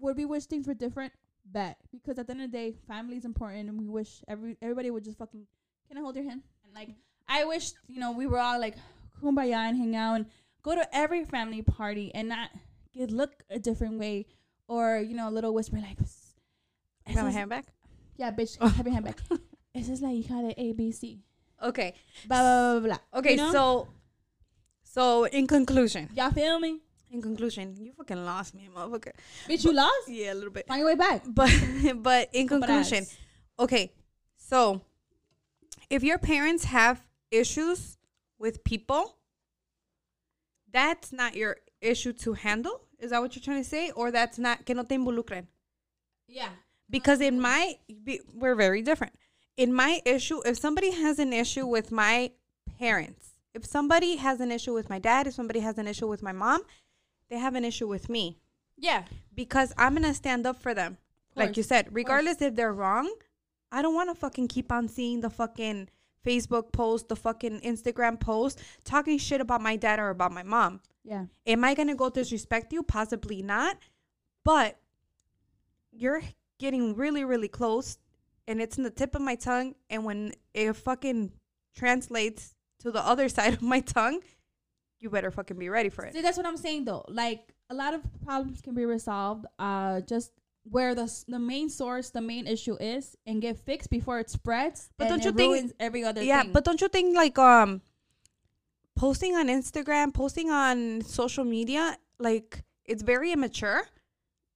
[0.00, 1.12] Would we wish things were different?
[1.44, 1.78] Bet.
[1.92, 4.90] Because at the end of the day, family is important and we wish every everybody
[4.90, 5.46] would just fucking
[5.88, 6.42] can I hold your hand?
[6.64, 6.90] And like
[7.28, 8.76] I wish, you know, we were all like
[9.22, 10.26] kumbaya and hang out and
[10.62, 12.50] go to every family party and not
[12.92, 14.26] get look a different way
[14.68, 15.98] or, you know, a little whisper like
[17.06, 17.66] You got my "Esa es- hand back?
[18.16, 19.18] Yeah, bitch, have your hand back.
[19.74, 21.18] Esa es la hija de ABC.
[21.62, 21.94] Okay.
[22.26, 23.18] Blah blah blah blah.
[23.18, 23.52] Okay, You know?
[23.52, 23.88] so
[24.82, 26.08] so in conclusion.
[26.14, 26.80] Y'all feel me?
[27.10, 29.12] In conclusion, you fucking lost me, motherfucker.
[29.48, 30.08] Bitch, you lost?
[30.08, 30.66] Yeah, a little bit.
[30.66, 31.22] Find your way back.
[31.26, 31.50] But
[32.02, 33.06] but in conclusion,
[33.58, 33.92] okay,
[34.36, 34.80] so
[35.90, 37.00] if your parents have
[37.30, 37.98] issues
[38.38, 39.16] with people,
[40.72, 42.80] that's not your issue to handle.
[43.04, 43.90] Is that what you're trying to say?
[43.90, 45.46] Or that's not que no te involucren?
[46.26, 46.48] Yeah.
[46.90, 49.12] Because in my, be- we're very different.
[49.56, 52.30] In my issue, if somebody has an issue with my
[52.78, 56.22] parents, if somebody has an issue with my dad, if somebody has an issue with
[56.22, 56.62] my mom,
[57.30, 58.38] they have an issue with me
[58.76, 59.04] Yeah.
[59.34, 60.98] because I'm gonna stand up for them.
[61.36, 63.12] Like you said, regardless if they're wrong,
[63.72, 65.88] I don't want to fucking keep on seeing the fucking
[66.24, 70.80] Facebook post, the fucking Instagram post, talking shit about my dad or about my mom.
[71.04, 71.26] Yeah.
[71.46, 72.82] Am I gonna go disrespect you?
[72.82, 73.76] Possibly not,
[74.44, 74.78] but
[75.92, 76.22] you're
[76.58, 77.98] getting really, really close,
[78.48, 79.74] and it's in the tip of my tongue.
[79.90, 81.32] And when it fucking
[81.76, 84.20] translates to the other side of my tongue,
[85.00, 86.14] you better fucking be ready for it.
[86.14, 87.04] See, that's what I'm saying though.
[87.08, 89.46] Like a lot of problems can be resolved.
[89.58, 90.32] Uh, just
[90.70, 94.88] where the the main source, the main issue is, and get fixed before it spreads.
[94.96, 96.52] But don't you think- every other yeah thing.
[96.52, 97.82] but don't you think like um
[98.96, 103.82] posting on instagram posting on social media like it's very immature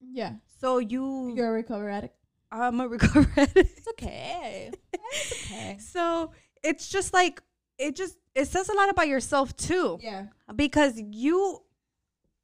[0.00, 2.14] yeah, so you you're a recover addict.
[2.52, 3.78] i'm a recover addict.
[3.78, 4.70] It's okay.
[4.92, 5.76] it's okay.
[5.80, 6.30] so
[6.62, 7.42] it's just like
[7.78, 10.26] it just it says a lot about yourself too Yeah.
[10.54, 11.62] because you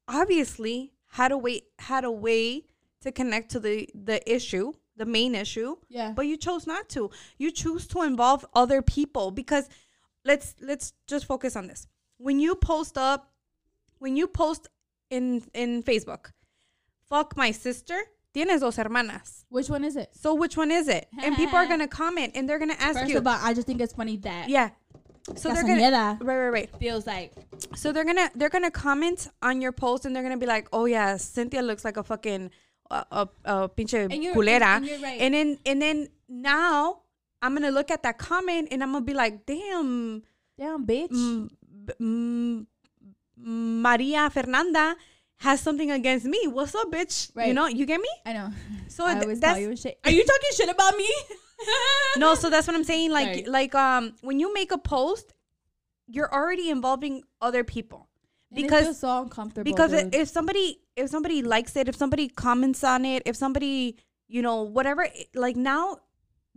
[0.08, 2.64] obviously had a way had a way
[3.02, 6.12] to connect to the the issue the main issue Yeah.
[6.14, 9.68] but you chose not to you choose to involve other people because
[10.24, 11.86] let's let's just focus on this
[12.18, 13.32] when you post up
[13.98, 14.68] when you post
[15.10, 16.30] in in facebook
[17.08, 17.98] fuck my sister
[18.34, 20.10] tienes dos hermanas Which one is it?
[20.14, 23.10] so which one is it and people are gonna comment and they're gonna ask First
[23.10, 24.70] you of all, I just think it's funny that yeah
[25.36, 27.32] so they're gonna right right right feels like
[27.74, 30.84] so they're gonna they're gonna comment on your post and they're gonna be like, oh
[30.84, 32.50] yeah, Cynthia looks like a fucking
[32.90, 34.76] uh, a a pinche And culera.
[34.76, 35.20] and right.
[35.20, 37.00] And then and then now
[37.44, 40.22] I'm gonna look at that comment and I'm gonna be like, damn,
[40.56, 41.10] damn bitch.
[41.12, 41.50] mm,
[41.86, 42.66] b- mm,
[43.36, 44.96] Maria Fernanda
[45.36, 46.46] has something against me.
[46.46, 47.30] What's up, bitch?
[47.46, 48.08] You know, you get me?
[48.24, 48.48] I know.
[48.88, 49.98] So I th- that's you shit.
[50.04, 51.08] Are you talking shit about me?
[52.16, 53.10] no, so that's what I'm saying.
[53.10, 53.44] Like Sorry.
[53.46, 55.34] like um when you make a post,
[56.06, 58.08] you're already involving other people.
[58.52, 59.70] And Because so uncomfortable.
[59.70, 60.14] because dude.
[60.14, 63.96] if somebody if somebody likes it if somebody comments on it if somebody
[64.28, 65.98] you know whatever like now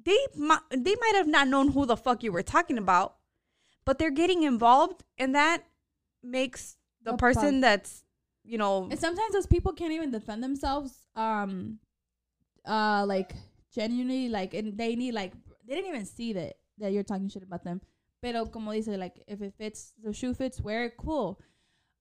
[0.04, 3.16] they mi- they might have not known who the fuck you were talking about
[3.86, 5.64] but they're getting involved and that
[6.24, 7.62] makes the The person fuck.
[7.62, 8.04] that's
[8.44, 10.94] you know And sometimes those people can't even defend themselves.
[11.16, 11.80] Um,
[12.66, 13.34] uh, like
[13.74, 15.34] genuinely, like, and they need like
[15.66, 17.82] they didn't even see that that you're talking shit about them.
[18.22, 20.98] Pero como dice, like, if it fits, the shoe fits, wear it.
[20.98, 21.40] Cool.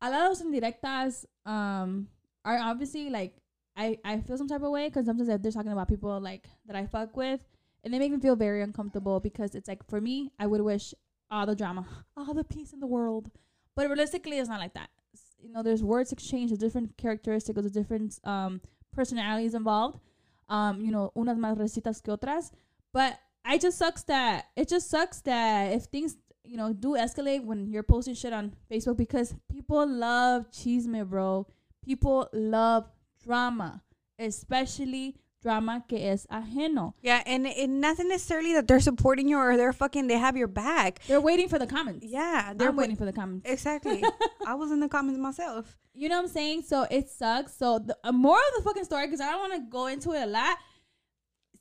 [0.01, 2.09] A lot of those indirectas, um,
[2.45, 3.37] are obviously like
[3.77, 6.47] I I feel some type of way because sometimes if they're talking about people like
[6.67, 7.41] that I fuck with,
[7.87, 10.93] and they make me feel very uncomfortable because it's like for me, I would wish
[11.31, 13.31] all the drama, all the peace in the world,
[13.77, 14.91] but realistically, it's not like that.
[15.39, 18.61] You know, there's words exchanged, there's different characteristics, there's different um
[18.93, 20.01] personalities involved.
[20.49, 22.51] Um, you know, unas más recitas que otras,
[22.93, 27.45] but I just sucks that it just sucks that if things you know do escalate
[27.45, 31.47] when you're posting shit on Facebook because people love chisme, bro.
[31.85, 32.91] People love
[33.25, 33.81] drama,
[34.19, 35.15] especially
[35.47, 36.95] drama que es ajeno.
[37.03, 40.49] yeah and it not necessarily that they're supporting you or they're fucking they have your
[40.49, 42.05] back They're waiting for the comments.
[42.05, 43.49] yeah they're they're waiting for the comments.
[43.49, 44.03] exactly
[44.47, 46.59] i was in the comments myself You know what I'm saying?
[46.71, 47.53] So it sucks.
[47.61, 50.13] So the uh, more of the fucking story, because I don't want to go into
[50.13, 50.59] it a lot.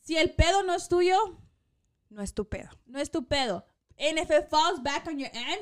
[0.03, 1.19] Si el pedo no es tuyo,
[2.11, 3.63] no es tu pedo no es tu pedo.
[3.97, 5.61] And if it falls back on your end,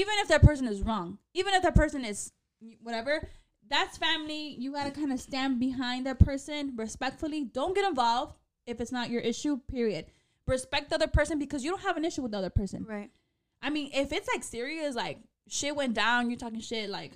[0.00, 2.32] even if that person is wrong, even if that person is
[2.82, 3.14] whatever,
[3.68, 4.56] that's family.
[4.58, 7.44] You gotta kind of stand behind that person respectfully.
[7.44, 8.36] Don't get involved
[8.66, 9.58] if it's not your issue.
[9.68, 10.06] Period.
[10.46, 12.84] Respect the other person because you don't have an issue with the other person.
[12.88, 13.10] right
[13.62, 17.12] I mean, if it's like serious, like shit went down, you're talking shit like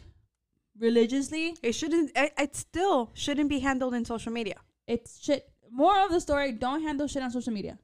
[0.79, 4.57] religiously, it shouldn't it, it still shouldn't be handled in social media
[4.89, 5.49] it's shit.
[5.71, 7.79] More of the story: don't handle shit on social media.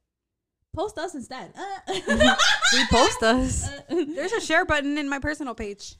[0.74, 1.54] Post us instead.
[1.88, 5.96] repost us There's a share button in my personal page.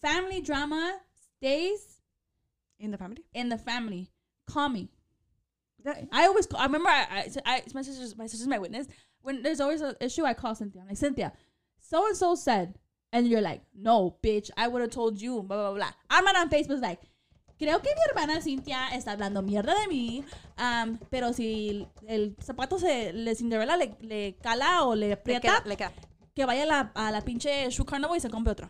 [0.00, 0.98] Family drama
[1.42, 2.00] stays
[2.78, 3.24] In the family?
[3.34, 4.10] in the family.
[4.48, 4.88] Call me.
[5.84, 8.86] That- I always call, I remember I, I, I my sister's my sister's my witness.
[9.22, 10.80] When there's always an issue, I call Cynthia.
[10.82, 11.32] I'm like Cynthia,
[11.80, 12.74] so and so said,
[13.12, 15.42] and you're like, no, bitch, I would have told you.
[15.42, 15.90] Blah blah blah.
[16.10, 17.00] I'm not on Facebook like.
[17.60, 20.24] Creo que mi hermana Cintia está hablando mierda de mí,
[20.58, 25.40] um, pero si el zapato se le Cinderella le, le cala o le Le aprieta,
[25.48, 25.92] queda- le queda.
[26.34, 28.68] que vaya a la, a la pinche shoe carnival y se compre otro.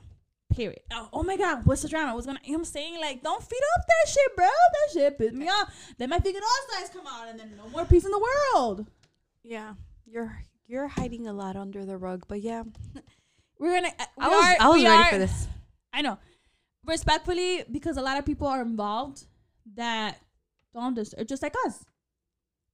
[0.54, 0.80] Period.
[0.92, 2.14] Oh, oh my god, what's the drama?
[2.14, 2.38] What's gonna?
[2.44, 3.00] You know what I'm saying?
[3.00, 4.46] Like, don't feed up that shit, bro.
[4.46, 5.72] That shit pissed me off.
[5.98, 8.86] Then my freaking all stars come out, and then no more peace in the world.
[9.42, 9.74] Yeah.
[10.06, 12.62] You're you're hiding a lot under the rug, but yeah.
[13.58, 13.92] We're gonna.
[13.98, 15.48] uh, we I was are- I was ready are- for this.
[15.92, 16.18] I know.
[16.86, 19.26] Respectfully, because a lot of people are involved
[19.76, 20.18] that
[20.74, 21.84] don't deserve, just like us.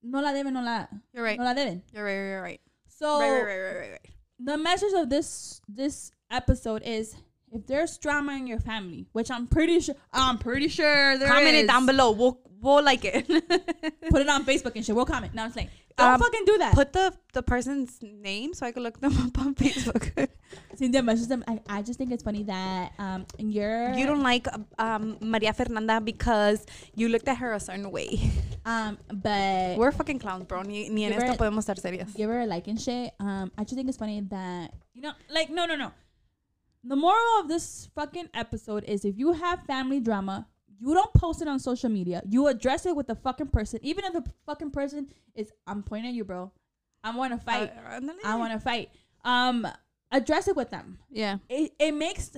[0.02, 1.38] No la deben, no la, You're right.
[1.38, 1.82] no la deben.
[1.92, 2.60] You're right, you're right.
[2.88, 4.10] So right, right, right, right, right, right.
[4.38, 7.14] the message of this this episode is
[7.52, 11.54] if there's drama in your family, which I'm pretty sure I'm pretty sure there Comment
[11.54, 11.64] is.
[11.64, 12.10] it down below.
[12.12, 13.26] We'll we'll like it.
[14.10, 14.94] Put it on Facebook and shit.
[14.94, 15.34] We'll comment.
[15.34, 16.74] No, I'm saying don't Um, fucking do that.
[16.74, 20.28] Put the the person's name so I can look them up on Facebook.
[20.76, 21.42] Cynthia messaged them.
[21.48, 24.46] I, I just think it's funny that um you're you don't like
[24.78, 28.30] um Maria Fernanda because you looked at her a certain way.
[28.66, 30.62] um but We're fucking clowns, bro.
[30.62, 32.14] Ni, ni en esto podemos estar serias.
[32.14, 33.12] give her a like and shit.
[33.20, 35.92] Um, I just think it's funny that you know, like, no, no, no.
[36.84, 40.46] The moral of this fucking episode is if you have family drama,
[40.80, 42.22] you don't post it on social media.
[42.28, 45.50] You address it with the fucking person, even if the fucking person is.
[45.66, 46.52] I'm pointing at you, bro.
[47.02, 47.72] I want to fight.
[47.92, 48.00] Uh.
[48.24, 48.90] I want to fight.
[49.24, 49.66] Um,
[50.12, 50.98] address it with them.
[51.10, 51.38] Yeah.
[51.48, 52.30] It it makes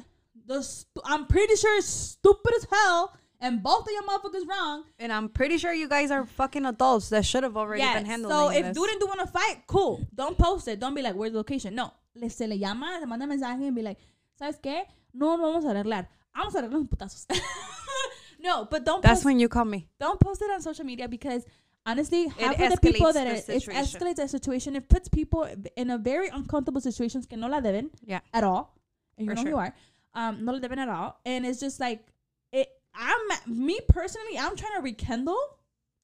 [0.46, 0.62] the.
[0.62, 4.84] Stu- I'm pretty sure it's stupid as hell and both of your motherfuckers wrong.
[4.98, 7.94] And I'm pretty sure you guys are fucking adults that should have already Yes.
[7.96, 8.76] been handling So if this.
[8.76, 10.00] dude and do want to fight, cool.
[10.14, 10.80] Don't post it.
[10.80, 11.74] Don't be like, where's the location?
[11.74, 11.92] No.
[12.16, 13.98] Le, se le llama, se manda mensaje and be like,
[14.40, 14.84] ¿sabes qué?
[15.12, 16.08] No nos vamos a arreglar.
[16.34, 17.26] Vamos a arreglar putazos.
[18.40, 19.88] no, but don't That's post, when you call me.
[19.98, 21.44] don't post it on social media because
[21.86, 24.76] honestly, half of the people that are, it escalates the situation.
[24.76, 28.20] It puts people in a very uncomfortable situations que no la deben Yeah.
[28.32, 28.76] at all.
[29.18, 29.50] And you For know sure.
[29.50, 29.74] who you are.
[30.14, 31.18] Um, no la deben at all.
[31.24, 32.00] And it's just like,
[32.52, 32.68] it.
[32.94, 35.38] I'm me personally, I'm trying to rekindle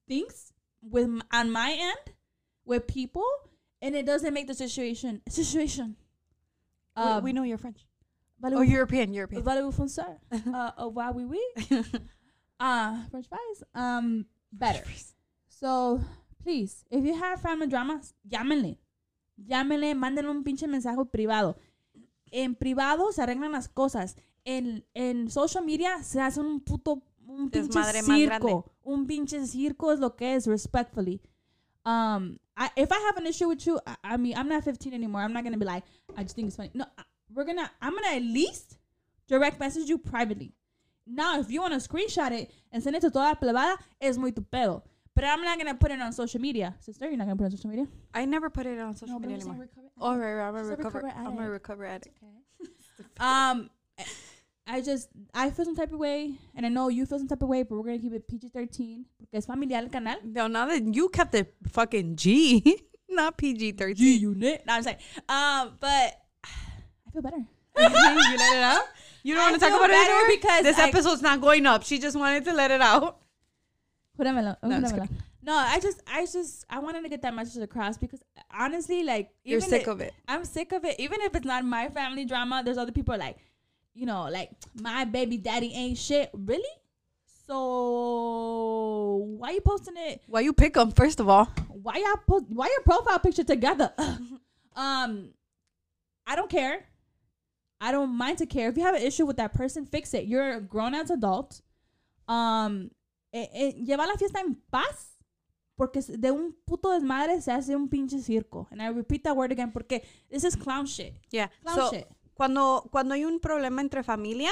[0.07, 2.15] things with on my end
[2.65, 3.25] with people,
[3.81, 5.95] and it doesn't make the situation situation.
[6.95, 7.85] We- Um, we know you're French.
[8.39, 9.43] Vale Oh, European, European.
[9.43, 10.19] Vale français.
[10.31, 11.41] uh, uh, wow, oui, oui.
[12.59, 13.63] Uh, French fries.
[13.73, 14.83] Um, better.
[15.47, 15.99] So,
[16.43, 18.77] please, if you have family dramas, llámenle.
[19.37, 21.57] Llámenle, mándenle un pinche mensaje privado.
[22.31, 24.15] En privado se arreglan las cosas.
[24.45, 28.71] En, en social media se hace un puto un pinche Desmadre circo.
[28.83, 31.21] Un pinche circo es lo que es, respectfully.
[31.85, 34.93] Um, I, if I have an issue with you, I, I mean, I'm not 15
[34.93, 35.21] anymore.
[35.21, 35.83] I'm not gonna be like,
[36.15, 36.71] I just think it's funny.
[36.73, 37.03] No, I-
[37.37, 37.69] we're gonna.
[37.81, 38.77] I'm gonna at least
[39.27, 40.53] direct message you privately.
[41.05, 44.17] Now, if you want to screenshot it and send it to toda la plebada, es
[44.17, 44.81] muy tu pedo.
[45.15, 47.05] But I'm not gonna put it on social media, sister.
[47.07, 47.87] You're not gonna put it on social media.
[48.13, 49.61] I never put it on social No, media anymore.
[49.61, 50.99] recover- Oh, right, right, I'm a recover.
[50.99, 52.17] recover I'm a recover addict.
[53.19, 53.69] Um,
[54.67, 57.41] I just I feel some type of way, and I know you feel some type
[57.41, 60.17] of way, but we're gonna keep it PG-13 porque es familiar el canal.
[60.23, 63.95] No, now that you kept it fucking G, not PG thirteen.
[63.95, 64.63] G unit.
[64.65, 64.97] No, I'm saying.
[65.29, 66.19] Um, but
[67.21, 67.43] feel better.
[67.77, 68.83] you let it out.
[69.23, 71.65] You don't want to talk about it better anymore because this I- episode's not going
[71.65, 71.83] up.
[71.83, 73.17] She just wanted to let it out.
[74.17, 75.09] Júramelo, No, júramelo.
[75.43, 79.29] No, I just, I just, I wanted to get that message across because honestly, like,
[79.43, 80.13] You're sick if- of it.
[80.27, 80.99] I'm sick of it.
[80.99, 83.37] Even if it's not my family drama, there's other people like,
[83.93, 84.51] you know, like
[84.81, 86.29] my baby daddy ain't shit.
[86.33, 86.69] Really?
[87.47, 90.21] So why you posting it?
[90.27, 91.45] Why you pick them first of all?
[91.69, 92.45] Why y'all post?
[92.49, 93.93] Why your profile picture together?
[94.75, 95.29] um,
[96.25, 96.83] I don't care.
[97.79, 98.69] I don't mind to care.
[98.69, 100.25] If you have an issue with that person, fix it.
[100.25, 101.61] You're a grown ass adult.
[102.27, 102.89] Um,
[103.31, 105.13] eh, eh, lleva la fiesta en paz.
[105.77, 108.67] Porque de un puto desmadre se hace un pinche circo.
[108.71, 111.13] And I repeat that word again porque this is clown shit.
[111.29, 111.49] Yeah.
[111.63, 112.07] Clown So, shit.
[112.33, 114.49] cuando, cuando hay un problema entre familia,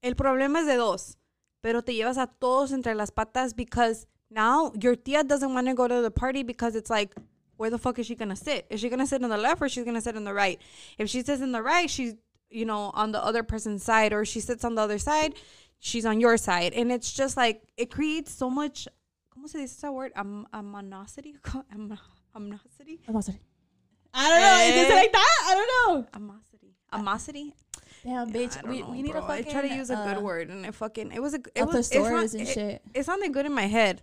[0.00, 1.18] el problema es de dos,
[1.60, 5.74] pero te llevas a todos entre las patas because now your tia doesn't want to
[5.74, 7.14] go to the party because it's like,
[7.56, 8.66] where the fuck is she gonna sit?
[8.70, 10.60] Is she gonna sit on the left or she's gonna sit on the right?
[10.98, 12.14] If she sits on the right, she's
[12.50, 15.34] you know on the other person's side, or she sits on the other side,
[15.78, 18.86] she's on your side, and it's just like it creates so much.
[19.36, 20.12] ¿Cómo se dice esa word?
[20.16, 21.34] Am aminosity.
[21.72, 21.98] Am
[22.34, 22.98] aminosity.
[23.08, 23.40] I'm sorry.
[24.14, 24.80] I don't know.
[24.82, 24.92] Is Eh.
[24.92, 25.38] it like that?
[25.46, 25.70] I don't
[26.02, 26.08] know.
[26.14, 26.74] Amosity.
[26.92, 27.54] Amosity.
[28.04, 28.54] Damn, bitch.
[28.62, 29.20] Don't we, know, we need bro.
[29.20, 29.48] to fucking.
[29.48, 31.62] I try to use a good uh, word, and I fucking it was a it
[31.62, 32.82] a was it's not- and it- shit.
[32.94, 34.02] It sounded good in my head,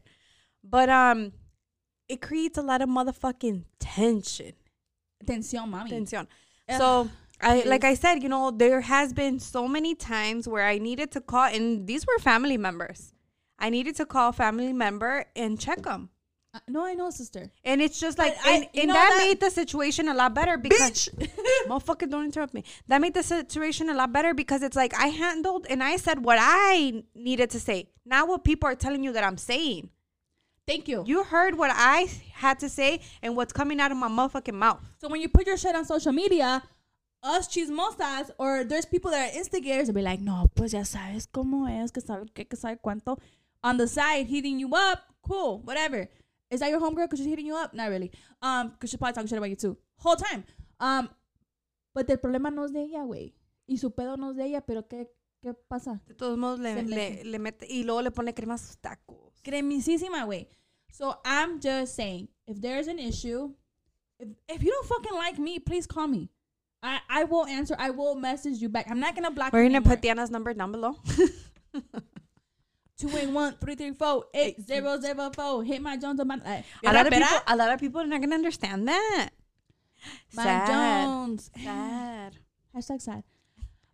[0.64, 1.32] but um,
[2.14, 4.54] it creates a lot of motherfucking tension.
[5.26, 5.90] Tensión, mami.
[5.90, 6.28] Tension.
[6.70, 7.10] Ugh, So
[7.42, 7.84] I like.
[7.84, 11.46] I said, you know, there has been so many times where I needed to call,
[11.58, 13.14] and these were family members.
[13.60, 16.10] I needed to call a family member and check them.
[16.56, 17.50] Uh, no, I know, sister.
[17.64, 20.34] And it's just like, I- and, and know that, that- made the situation a lot
[20.36, 21.10] better because,
[21.68, 22.64] motherfucker, don't interrupt me.
[22.88, 26.24] That made the situation a lot better because it's like I handled and I said
[26.24, 29.90] what I needed to say, not what people are telling you that I'm saying.
[30.66, 31.04] Thank you.
[31.06, 34.80] You heard what I had to say and what's coming out of my motherfucking mouth.
[35.00, 36.64] So when you put your shit on social media,
[37.22, 41.28] us chismosas or there's people that are instigators will be like, no, pues ya sabes
[41.28, 43.18] cómo es, que sabe qué, que sabe cuánto.
[43.64, 46.10] On the side, hitting you up, cool, whatever.
[46.50, 47.74] Is that your homegirl because she's hitting you up?
[47.74, 48.12] Not really.
[48.42, 49.78] Um, because she's probably talking shit about you too.
[49.98, 50.44] Whole time.
[50.80, 51.10] Um,
[51.94, 53.34] but el problema no es de ella, güey.
[53.68, 55.10] Y su pedo no es de ella, pero ¿qué,
[55.42, 56.02] qué pasa?
[56.08, 58.78] De todos modos, le, Se le, le mete y luego le pone crema a sus
[58.78, 59.33] tacos.
[59.44, 60.48] Cremisísima, güey.
[60.92, 63.54] So I'm just saying, if there's an issue,
[64.20, 66.30] if, if you don't fucking like me, please call me.
[66.82, 67.76] I, I will answer.
[67.80, 68.88] I will message you back.
[68.90, 69.58] I'm not gonna block you.
[69.58, 69.96] We're gonna anymore.
[69.96, 70.98] put Diana's number down below.
[72.98, 75.64] two eight one three three four eight zero zero four.
[75.64, 78.06] Hit my Jones on my uh, a lot of people, a lot of people are
[78.06, 79.30] not gonna understand that.
[80.34, 80.68] my Sad.
[80.68, 81.52] Jones.
[81.64, 82.38] Sad.
[82.76, 83.24] Hashtag sad.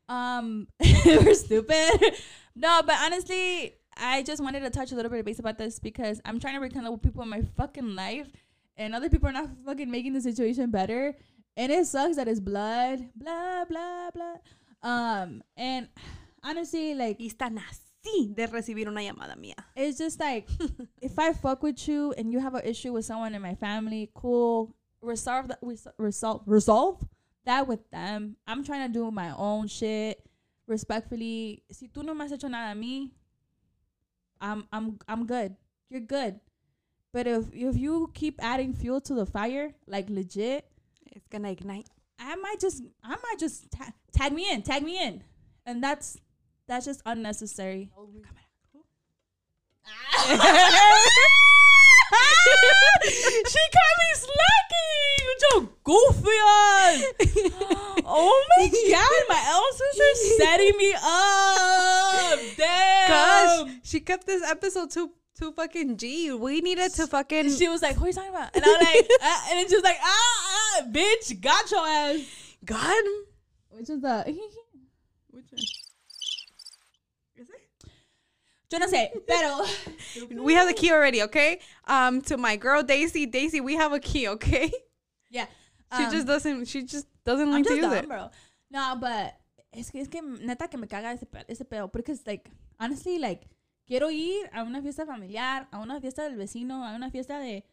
[0.08, 0.68] Um,
[1.06, 2.16] we're stupid.
[2.56, 5.80] no, but honestly, I just wanted to touch a little bit of base about this
[5.80, 8.28] because I'm trying to rekindle with people in my fucking life,
[8.78, 11.16] and other people are not fucking making the situation better.
[11.58, 14.36] And it sucks that it's blood, blah blah blah.
[14.82, 15.90] Um, and
[16.44, 19.56] honestly, like Y están así de recibir una llamada mía.
[19.76, 20.48] it's just like
[21.02, 24.10] if I fuck with you and you have an issue with someone in my family,
[24.14, 24.74] cool.
[25.02, 25.60] Resolve that.
[25.62, 26.44] res- Resolve.
[26.46, 27.06] Resolve
[27.46, 28.38] that with them.
[28.48, 30.26] I'm trying to do my own shit
[30.68, 31.64] respectfully.
[31.72, 33.10] Si tú no me has hecho nada a mí,
[34.42, 35.56] I'm I'm I'm good.
[35.90, 36.40] You're good.
[37.12, 40.66] But if if you keep adding fuel to the fire, like legit,
[41.12, 41.88] It's gonna ignite.
[42.20, 45.24] I might just I might just ta- tag me in, tag me in,
[45.66, 46.18] and that's
[46.68, 47.92] that's just unnecessary.
[53.04, 57.04] she got me slacking with your goofy ass.
[58.06, 62.40] oh my god, my else's are setting me up.
[62.58, 63.10] Damn.
[63.10, 66.32] Gosh, she kept this episode too too fucking G.
[66.34, 69.10] We needed to fucking She was like, "Who are you talking about?" And I'm like,
[69.22, 72.20] uh, and then she was like, "Ah, ah, bitch, got your ass."
[72.66, 73.04] God.
[73.70, 74.24] Which is the
[75.32, 75.62] Which one?
[78.72, 79.58] Yo no sé, pero
[80.44, 81.60] We have the key already, okay?
[81.88, 84.72] Um, to my girl Daisy, Daisy, we have a key, okay?
[85.30, 85.48] yeah,
[85.98, 86.66] She um, just doesn't.
[86.68, 88.08] She just doesn't I'm like to just use dumb, it.
[88.08, 88.30] bro.
[88.70, 89.34] No, but
[89.72, 92.50] es que es que neta que me caga ese pe- ese pedo because like
[92.80, 93.48] honestly like
[93.88, 97.66] quiero ir a una fiesta familiar, a una fiesta del vecino, a una fiesta de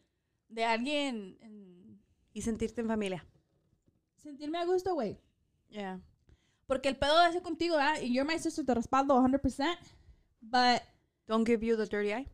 [0.49, 2.01] de alguien en-
[2.33, 3.27] Y sentirte en familia.
[4.17, 5.19] sentirme a gusto, güey.
[5.69, 6.01] Yeah.
[6.67, 8.01] Porque el pedo de ese contigo, ¿verdad?
[8.01, 9.77] Y you're my sister, te respaldo 100%.
[10.51, 10.83] But
[11.29, 12.27] Don't give you the dirty eye,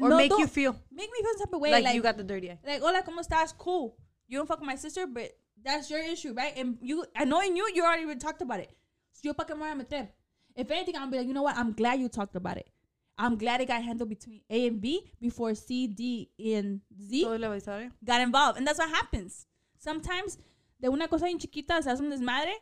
[0.00, 1.70] or no, make you feel make me feel some type of way.
[1.70, 2.58] like, Like, you got the dirty eye.
[2.66, 3.56] like, hola, ¿cómo estás?
[3.56, 3.96] Cool.
[4.28, 5.30] You don't fuck with my sister, but
[5.64, 6.52] that's your issue, right?
[6.56, 8.70] And you, I knowing you, you already even talked about it.
[9.12, 10.08] So yo, ¿pa' qué me voy a meter?
[10.54, 11.56] If anything, I'll be like, you know what?
[11.56, 12.68] I'm glad you talked about it.
[13.18, 17.32] I'm glad it got handled between A and B before C, D, and Z Todo
[17.34, 17.90] el episodio.
[18.04, 18.58] got involved.
[18.58, 19.46] And that's what happens.
[19.78, 20.36] Sometimes,
[20.78, 22.52] de una cosa en chiquita se hace un desmadre,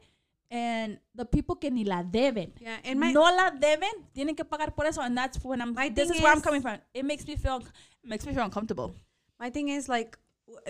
[0.51, 2.53] and the people que ni la deben.
[2.61, 5.74] Yeah, and my no la deben, tienen que pagar por eso, and that's when I'm.
[5.74, 6.78] My this thing is where I'm coming from.
[6.92, 7.62] It makes me feel,
[8.05, 8.95] makes me feel uncomfortable.
[9.40, 10.16] my thing is like,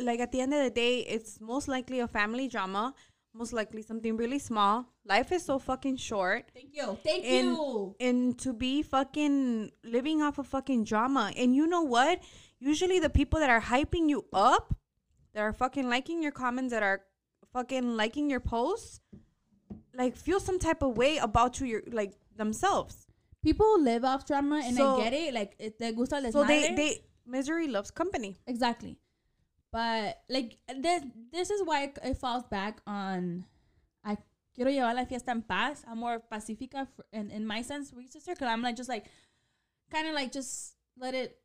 [0.00, 2.94] like at the end of the day, it's most likely a family drama.
[3.36, 4.86] Most likely something really small.
[5.04, 6.44] Life is so fucking short.
[6.54, 6.96] Thank you.
[7.02, 7.96] Thank And- you.
[7.98, 11.32] and to be fucking living off of fucking drama.
[11.36, 12.20] And you know what?
[12.60, 14.72] Usually the people that are hyping you up,
[15.34, 17.02] that are fucking liking your comments, that are
[17.52, 19.00] fucking liking your posts,
[19.96, 23.06] like feel some type of way about you, your like themselves.
[23.42, 25.34] People live off drama, and So- I get it.
[25.34, 28.36] Like, it, te gusta el So they they misery loves company.
[28.46, 28.98] exactly.
[29.72, 33.44] But like this, this is why it, it falls back on.
[34.04, 34.16] I
[34.54, 35.84] quiero llevar la fiesta en paz.
[35.88, 38.32] I'm more pacifica for, in in my sense, with sister.
[38.34, 39.06] Because I'm like just like,
[39.90, 41.36] kind of like just let it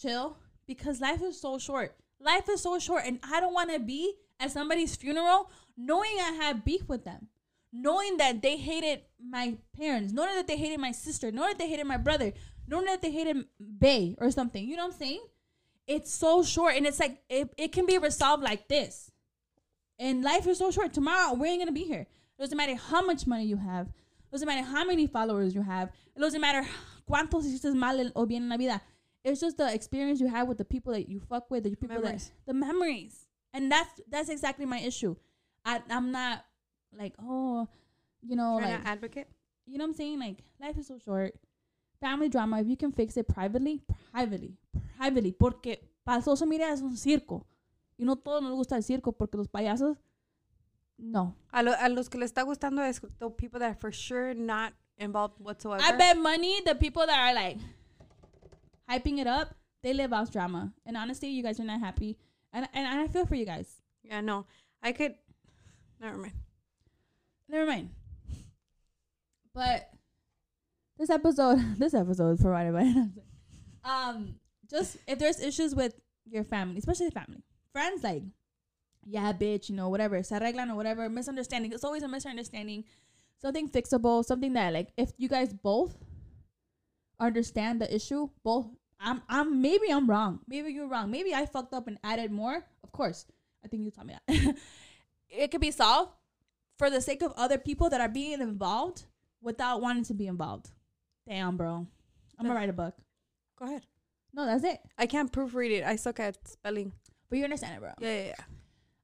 [0.00, 1.96] chill because life is so short.
[2.20, 6.32] Life is so short, and I don't want to be at somebody's funeral knowing I
[6.42, 7.28] have beef with them,
[7.72, 11.68] knowing that they hated my parents, knowing that they hated my sister, knowing that they
[11.68, 12.32] hated my brother,
[12.66, 13.44] knowing that they hated
[13.78, 14.66] Bay or something.
[14.66, 15.22] You know what I'm saying?
[15.86, 19.10] It's so short, and it's like it, it can be resolved like this.
[19.98, 20.92] And life is so short.
[20.92, 22.06] Tomorrow we ain't gonna be here.
[22.38, 23.86] It doesn't matter how much money you have.
[23.88, 25.90] It doesn't matter how many followers you have.
[26.14, 26.66] It doesn't matter
[27.10, 28.80] cuántos hiciste mal o bien en la vida.
[29.24, 31.96] It's just the experience you have with the people that you fuck with, the people
[32.00, 32.30] Memories.
[32.46, 35.16] that the memories, and that's that's exactly my issue.
[35.64, 36.44] I I'm not
[36.96, 37.66] like oh,
[38.22, 39.28] you know like advocate.
[39.68, 40.18] you know what I'm saying?
[40.18, 41.34] Like life is so short.
[42.00, 43.82] Family drama, if you can fix it privately,
[44.12, 44.56] privately,
[44.96, 47.44] privately, porque para social media es un circo.
[47.98, 49.96] Y no todos nos gusta el circo porque los payasos,
[50.96, 51.34] no.
[51.52, 54.34] A, lo, a los que les está gustando es the people that are for sure
[54.34, 55.82] not involved whatsoever.
[55.82, 57.58] I bet money the people that are like
[58.88, 60.72] hyping it up, they live off drama.
[60.86, 62.16] And honestly, you guys are not happy.
[62.52, 63.82] And and I feel for you guys.
[64.02, 64.46] Yeah, no.
[64.82, 65.14] I could.
[66.00, 66.32] Never mind.
[67.48, 67.90] Never mind.
[69.54, 69.90] But
[70.98, 72.92] this episode, this episode is provided by
[73.90, 74.34] um
[74.70, 75.94] just if there's issues with
[76.26, 77.42] your family, especially family,
[77.72, 78.22] friends, like
[79.06, 81.72] yeah, bitch, you know, whatever, se arreglan or whatever, misunderstanding.
[81.72, 82.84] It's always a misunderstanding.
[83.40, 85.96] Something fixable, something that like if you guys both
[87.20, 88.66] understand the issue, both
[89.00, 90.40] I'm I'm maybe I'm wrong.
[90.46, 91.10] Maybe you're wrong.
[91.10, 92.64] Maybe I fucked up and added more.
[92.82, 93.26] Of course.
[93.64, 94.56] I think you taught me that.
[95.30, 96.12] it could be solved
[96.78, 99.04] for the sake of other people that are being involved
[99.42, 100.70] without wanting to be involved.
[101.28, 101.86] Damn, bro.
[102.38, 102.94] I'm gonna write a book.
[103.58, 103.82] Go ahead.
[104.32, 104.78] No, that's it.
[104.96, 105.84] I can't proofread it.
[105.84, 106.92] I suck at spelling.
[107.28, 107.90] But you understand it, bro.
[108.00, 108.34] Yeah, yeah, yeah.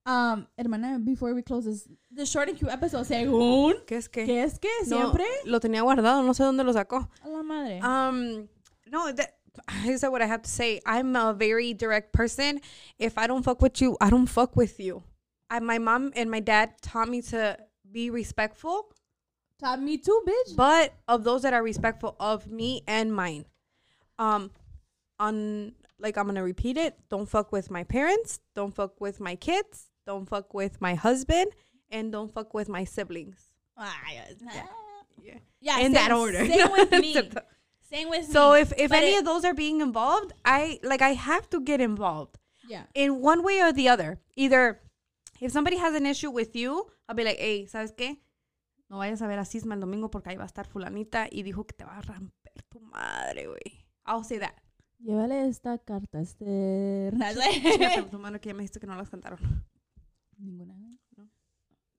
[0.06, 4.26] Um, hermana, before we close this, the short and cute episode, según ¿Qué es que?
[4.26, 6.22] que es que No, siempre lo tenía guardado.
[6.24, 7.08] No sé dónde lo sacó.
[7.24, 7.80] a la madre.
[7.82, 8.48] Um,
[8.90, 9.34] no, that
[9.68, 10.80] I said what I have to say.
[10.84, 12.60] I'm a very direct person.
[12.98, 15.02] If I don't fuck with you, I don't fuck with you.
[15.50, 17.58] I, my mom and my dad taught me to
[17.90, 18.88] be respectful,
[19.60, 20.56] Taught me too, bitch.
[20.56, 23.44] but of those that are respectful of me and mine.
[24.18, 24.50] Um,
[25.20, 26.98] on like I'm gonna repeat it.
[27.08, 28.40] Don't fuck with my parents.
[28.54, 29.90] Don't fuck with my kids.
[30.06, 31.52] Don't fuck with my husband,
[31.90, 33.48] and don't fuck with my siblings.
[33.76, 34.34] Ah, yes.
[34.42, 35.34] Yeah.
[35.60, 36.44] Yeah, In same, that order.
[36.46, 37.30] Same with me.
[37.90, 38.60] Same with So me.
[38.60, 41.80] if if But any of those are being involved, I like I have to get
[41.80, 42.36] involved
[42.68, 44.18] yeah, in one way or the other.
[44.36, 44.80] Either
[45.44, 48.18] if somebody has an issue with you, I'll be like, hey, ¿sabes qué?
[48.88, 51.42] No vayas a ver a Sisma el domingo porque ahí va a estar fulanita y
[51.42, 53.84] dijo que te va a romper tu madre, güey.
[54.06, 54.54] I'll say that.
[55.00, 57.12] llévale esta carta, este.
[58.10, 59.38] Tu mano que ya me dijiste que no las cantaron.
[60.38, 60.74] Ninguna.
[61.16, 61.28] No.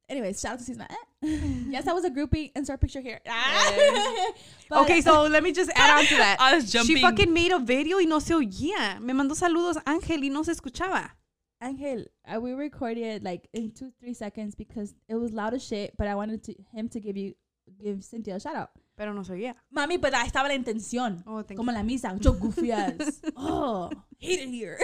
[0.10, 0.88] Anyways, shout out to Sisma.
[1.22, 2.52] yes, I was a groupie.
[2.56, 3.22] Insert picture here.
[4.70, 6.38] But- okay, so let me just add on to that.
[6.40, 6.96] I was jumping.
[6.98, 9.00] She fucking made a video y no se oía.
[9.00, 11.16] Me mandó saludos Ángel y no se escuchaba.
[11.62, 15.96] Angel, uh, we recorded like in two, three seconds because it was loud as shit.
[15.98, 17.34] But I wanted to him to give you,
[17.82, 18.70] give Cynthia a shout out.
[18.98, 19.56] Pero no se oía.
[19.76, 21.24] Mami, pero ahí estaba la intención.
[21.28, 23.22] Oh, thank Como la misa, mucho goofy ass.
[23.36, 23.90] oh,
[24.20, 24.78] hate it here.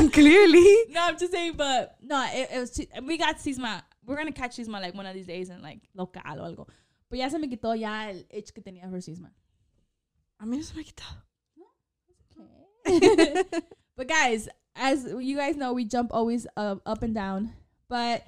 [0.00, 0.10] you.
[0.12, 0.84] Clearly.
[0.88, 2.70] no, I'm just saying, but no, it, it was.
[2.70, 3.82] Too, we got Sisma.
[4.04, 6.66] We're gonna catch Sisma like one of these days and like local o algo.
[7.08, 9.30] Pero ya se me quitó ya el itch que tenía por Sisma.
[10.40, 11.04] A mí no se me quitó.
[12.84, 13.42] Okay.
[13.96, 17.52] But guys, as you guys know, we jump always uh, up and down.
[17.88, 18.26] But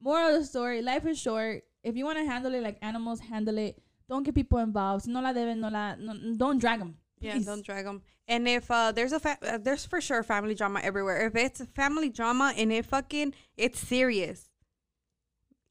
[0.00, 1.64] moral of the story: life is short.
[1.82, 3.82] If you want to handle it like animals, handle it.
[4.08, 5.06] Don't get people involved.
[5.08, 6.96] No la deben, no la, no, don't drag them.
[7.20, 8.02] Yeah, don't drag them.
[8.28, 11.26] And if uh, there's a fa- uh, there's for sure family drama everywhere.
[11.26, 14.48] If it's a family drama and it fucking it's serious,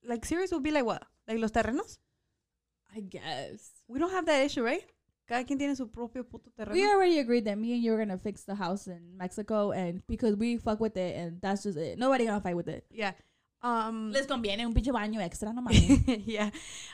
[0.03, 1.03] like serious would be like what?
[1.27, 1.97] Like los terrenos?
[2.95, 3.71] I guess.
[3.87, 4.83] We don't have that issue, right?
[5.31, 6.73] Cada quien tiene su propio puto terreno.
[6.73, 10.05] We already agreed that me and you were gonna fix the house in Mexico, and
[10.05, 11.97] because we fuck with it, and that's just it.
[11.97, 12.83] Nobody gonna fight with it.
[12.91, 13.13] yeah.
[13.63, 14.11] Um.
[14.11, 16.23] Les conviene un pinche baño extra, no mames.
[16.25, 16.49] yeah.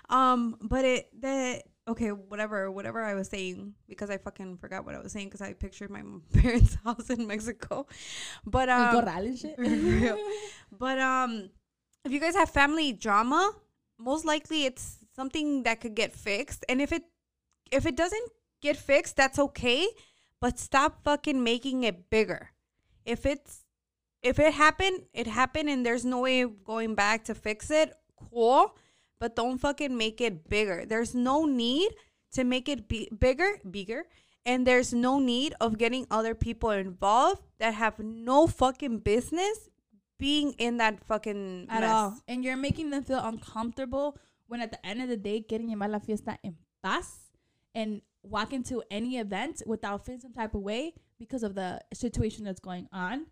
[0.09, 0.55] Um.
[0.61, 4.99] But it the okay whatever whatever I was saying because I fucking forgot what I
[4.99, 7.87] was saying because I pictured my parents' house in Mexico.
[8.45, 9.01] But El um.
[9.01, 9.57] corral and shit.
[10.71, 11.49] But um,
[12.05, 13.51] if you guys have family drama,
[13.97, 16.63] most likely it's something that could get fixed.
[16.69, 17.01] And if it
[17.71, 19.87] if it doesn't get fixed, that's okay.
[20.39, 22.51] But stop fucking making it bigger.
[23.05, 23.63] If it's
[24.21, 27.93] if it happened, it happened, and there's no way going back to fix it.
[28.29, 28.75] Cool,
[29.19, 30.85] but don't fucking make it bigger.
[30.85, 31.91] There's no need
[32.33, 34.03] to make it be bigger, bigger,
[34.45, 39.69] and there's no need of getting other people involved that have no fucking business
[40.19, 41.89] being in that fucking at mess.
[41.89, 42.17] all.
[42.27, 45.89] And you're making them feel uncomfortable when at the end of the day, quieren llevar
[45.89, 47.26] la fiesta en paz
[47.77, 52.43] and walk into any event without feeling some type of way because of the situation
[52.43, 53.27] that's going on.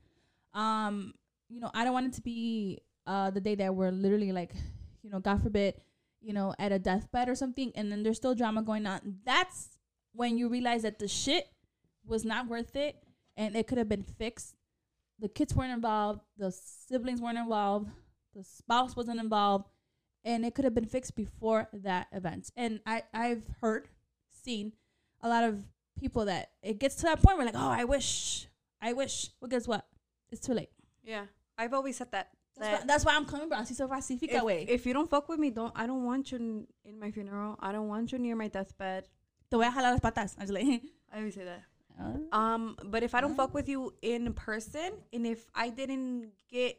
[0.53, 1.13] Um,
[1.49, 4.53] you know, I don't want it to be uh the day that we're literally like,
[5.03, 5.75] you know, God forbid,
[6.21, 8.99] you know, at a deathbed or something, and then there's still drama going on.
[9.25, 9.77] That's
[10.13, 11.49] when you realize that the shit
[12.05, 12.95] was not worth it
[13.35, 14.55] and it could have been fixed
[15.19, 17.89] the kids weren't involved, the siblings weren't involved,
[18.35, 19.69] the spouse wasn't involved,
[20.23, 22.51] and it could have been fixed before that event.
[22.57, 23.87] And I, I've heard,
[24.45, 24.73] seen
[25.21, 25.53] a lot of
[25.99, 28.47] people that it gets to that point where like, oh, I wish,
[28.81, 29.31] I wish.
[29.39, 29.83] Well, guess what?
[30.31, 30.69] It's too late.
[31.03, 31.25] Yeah,
[31.57, 32.29] I've always said that.
[32.57, 33.57] That's, that why, that's why I'm coming, bro.
[33.59, 34.65] Así se pacifica, if, way.
[34.69, 35.73] if you don't fuck with me, don't.
[35.75, 37.57] I don't want you in, in my funeral.
[37.59, 39.07] I don't want you near my deathbed.
[39.51, 40.35] Te voy a jalar las patas.
[40.39, 40.65] Just like,
[41.13, 41.63] I always say that.
[41.99, 46.31] uh, Um, but if I don't fuck with you in person, and if I didn't
[46.49, 46.77] get,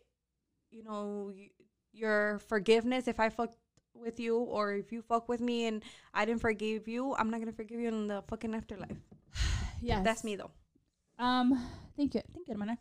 [0.70, 1.32] you know,
[1.92, 3.56] your forgiveness, if I fucked
[4.00, 5.82] with you, or if you fuck with me and
[6.14, 8.96] I didn't forgive you, I'm not gonna forgive you in the fucking afterlife.
[9.82, 10.50] yeah, That's me though.
[11.18, 11.60] Um,
[11.96, 12.78] thank you, thank you, hermana.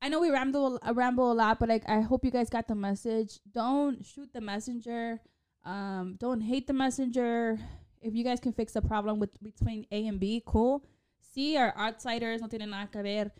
[0.00, 2.68] I know we ramble, uh, ramble a lot, but like I hope you guys got
[2.68, 3.40] the message.
[3.50, 5.20] Don't shoot the messenger.
[5.64, 7.58] Um, don't hate the messenger.
[8.02, 10.84] If you guys can fix the problem with between A and B, cool.
[11.32, 13.30] C are outsiders, no tienen nada que ver.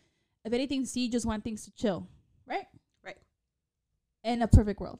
[0.44, 2.08] If anything, C just want things to chill,
[2.46, 2.66] right?
[3.04, 3.18] Right.
[4.24, 4.98] In a perfect world,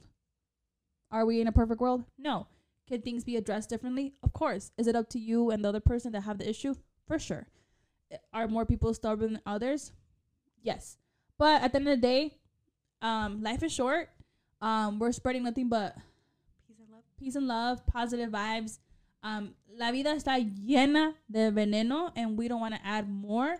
[1.15, 2.03] are we in a perfect world?
[2.17, 2.47] No.
[2.87, 4.13] Can things be addressed differently?
[4.21, 4.71] Of course.
[4.77, 6.75] Is it up to you and the other person that have the issue?
[7.07, 7.47] For sure.
[8.33, 9.93] Are more people stubborn than others?
[10.61, 10.97] Yes.
[11.37, 12.31] But at the end of the day,
[13.01, 14.09] um, life is short.
[14.61, 15.95] Um, we're spreading nothing but
[16.67, 17.03] Peace and love.
[17.17, 18.79] peace and love, positive vibes.
[19.23, 23.57] Um, la vida está llena de veneno, and we don't want to add more.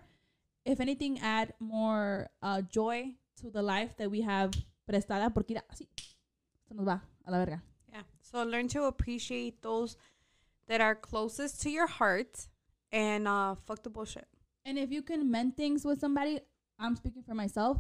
[0.66, 4.52] If anything, add more uh, joy to the life that we have
[4.90, 5.34] prestada.
[5.34, 5.88] Porque así
[6.68, 7.62] se nos va a la verga.
[7.92, 8.02] Yeah.
[8.22, 9.98] So learn to appreciate those
[10.68, 12.48] that are closest to your heart,
[12.92, 14.28] and uh, fuck the bullshit.
[14.66, 16.40] And if you can mend things with somebody,
[16.80, 17.78] I'm speaking for myself.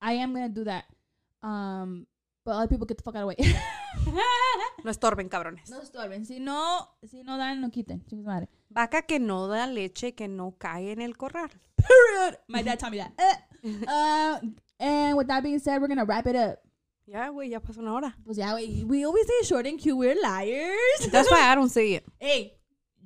[0.00, 0.84] I am gonna do that.
[1.42, 2.06] Um,
[2.44, 3.58] but other people get the fuck out of the way.
[4.84, 5.68] No estorben, cabrones.
[5.68, 6.24] no estorben.
[6.24, 8.02] Si no, si no dan, no quiten.
[8.06, 8.48] Chingue su madre.
[8.70, 11.50] Vaca que no da leche que no cae en el corral.
[11.76, 12.38] Period.
[12.48, 13.42] My dad taught me that.
[13.86, 14.40] Uh,
[14.78, 16.60] and with that being said, we're gonna wrap it up.
[17.10, 18.16] Ya, güey, ya pasó una hora.
[18.24, 19.96] Pues yeah, we, we always say short and cute.
[19.96, 21.08] We're liars.
[21.10, 22.04] That's why I don't say it.
[22.20, 22.54] hey,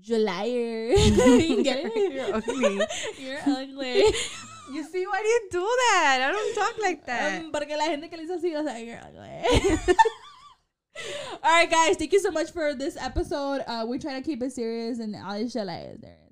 [0.03, 0.93] You liar.
[0.93, 2.13] You get it?
[2.13, 2.81] You're ugly.
[3.19, 4.05] You're ugly.
[4.73, 6.19] You see, why do you do that?
[6.29, 7.45] I don't talk like that.
[7.45, 9.95] Um, porque la gente que le hizo así, o sea, you're ugly.
[11.43, 11.97] All right, guys.
[11.97, 13.63] Thank you so much for this episode.
[13.67, 16.24] Uh, we try to keep it serious and all this shit like there.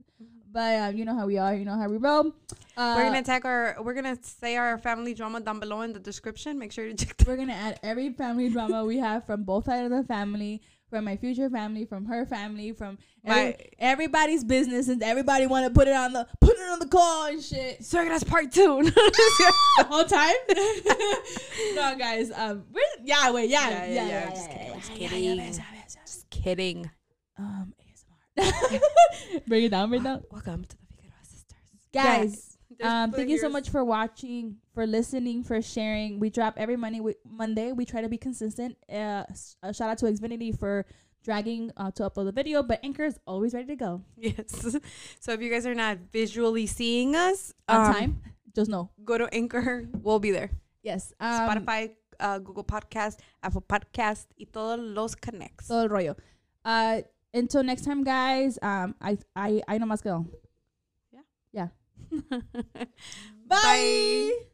[0.52, 1.54] But um, you know how we are.
[1.54, 2.32] You know how we roll.
[2.76, 3.76] Uh, we're gonna tag our.
[3.80, 6.58] We're gonna say our family drama down below in the description.
[6.58, 7.16] Make sure to check.
[7.26, 11.04] We're gonna add every family drama we have from both sides of the family, from
[11.06, 15.70] my future family, from her family, from every, My- everybody's business, and everybody want to
[15.72, 17.80] put it on the put it on the call and shit.
[17.80, 18.82] Suegras part two.
[18.84, 20.34] the whole time.
[21.74, 22.30] no, guys.
[22.30, 24.68] Um, we're yeah, wait, yeah, yeah, yeah, yeah, Just yeah, kidding.
[24.68, 25.24] yeah, Just yeah, kidding.
[25.24, 26.02] yeah, yeah, yeah, yeah.
[26.04, 26.90] Just kidding.
[27.38, 27.72] Um.
[29.46, 31.58] bring it down, bring it down, Welcome to the Figueroa sisters.
[31.92, 32.48] guys.
[32.78, 36.18] There's Um, thank you so much for watching, for listening, for sharing.
[36.18, 37.00] We drop every Monday.
[37.00, 38.76] We, Monday, we try to be consistent.
[38.88, 40.86] Uh, s- a shout out to Xfinity for
[41.22, 44.74] dragging uh, to upload the video, but Anchor is always ready to go Yes.
[45.20, 48.22] So if you guys are not visually seeing us on um, time.
[48.56, 48.90] Just know.
[49.04, 49.86] go to Anchor.
[50.02, 50.50] We'll be there.
[50.82, 51.12] Yes.
[51.20, 55.68] Um, Spotify, uh, Google Podcast, Apple Podcast, y todos los connects.
[55.68, 56.16] Todo el rollo.
[56.64, 57.02] Uh,
[57.34, 58.58] until next time, guys.
[58.62, 60.26] Um, I I I know más que all.
[61.12, 61.22] Yeah.
[61.52, 61.68] Yeah.
[63.46, 64.48] Bye.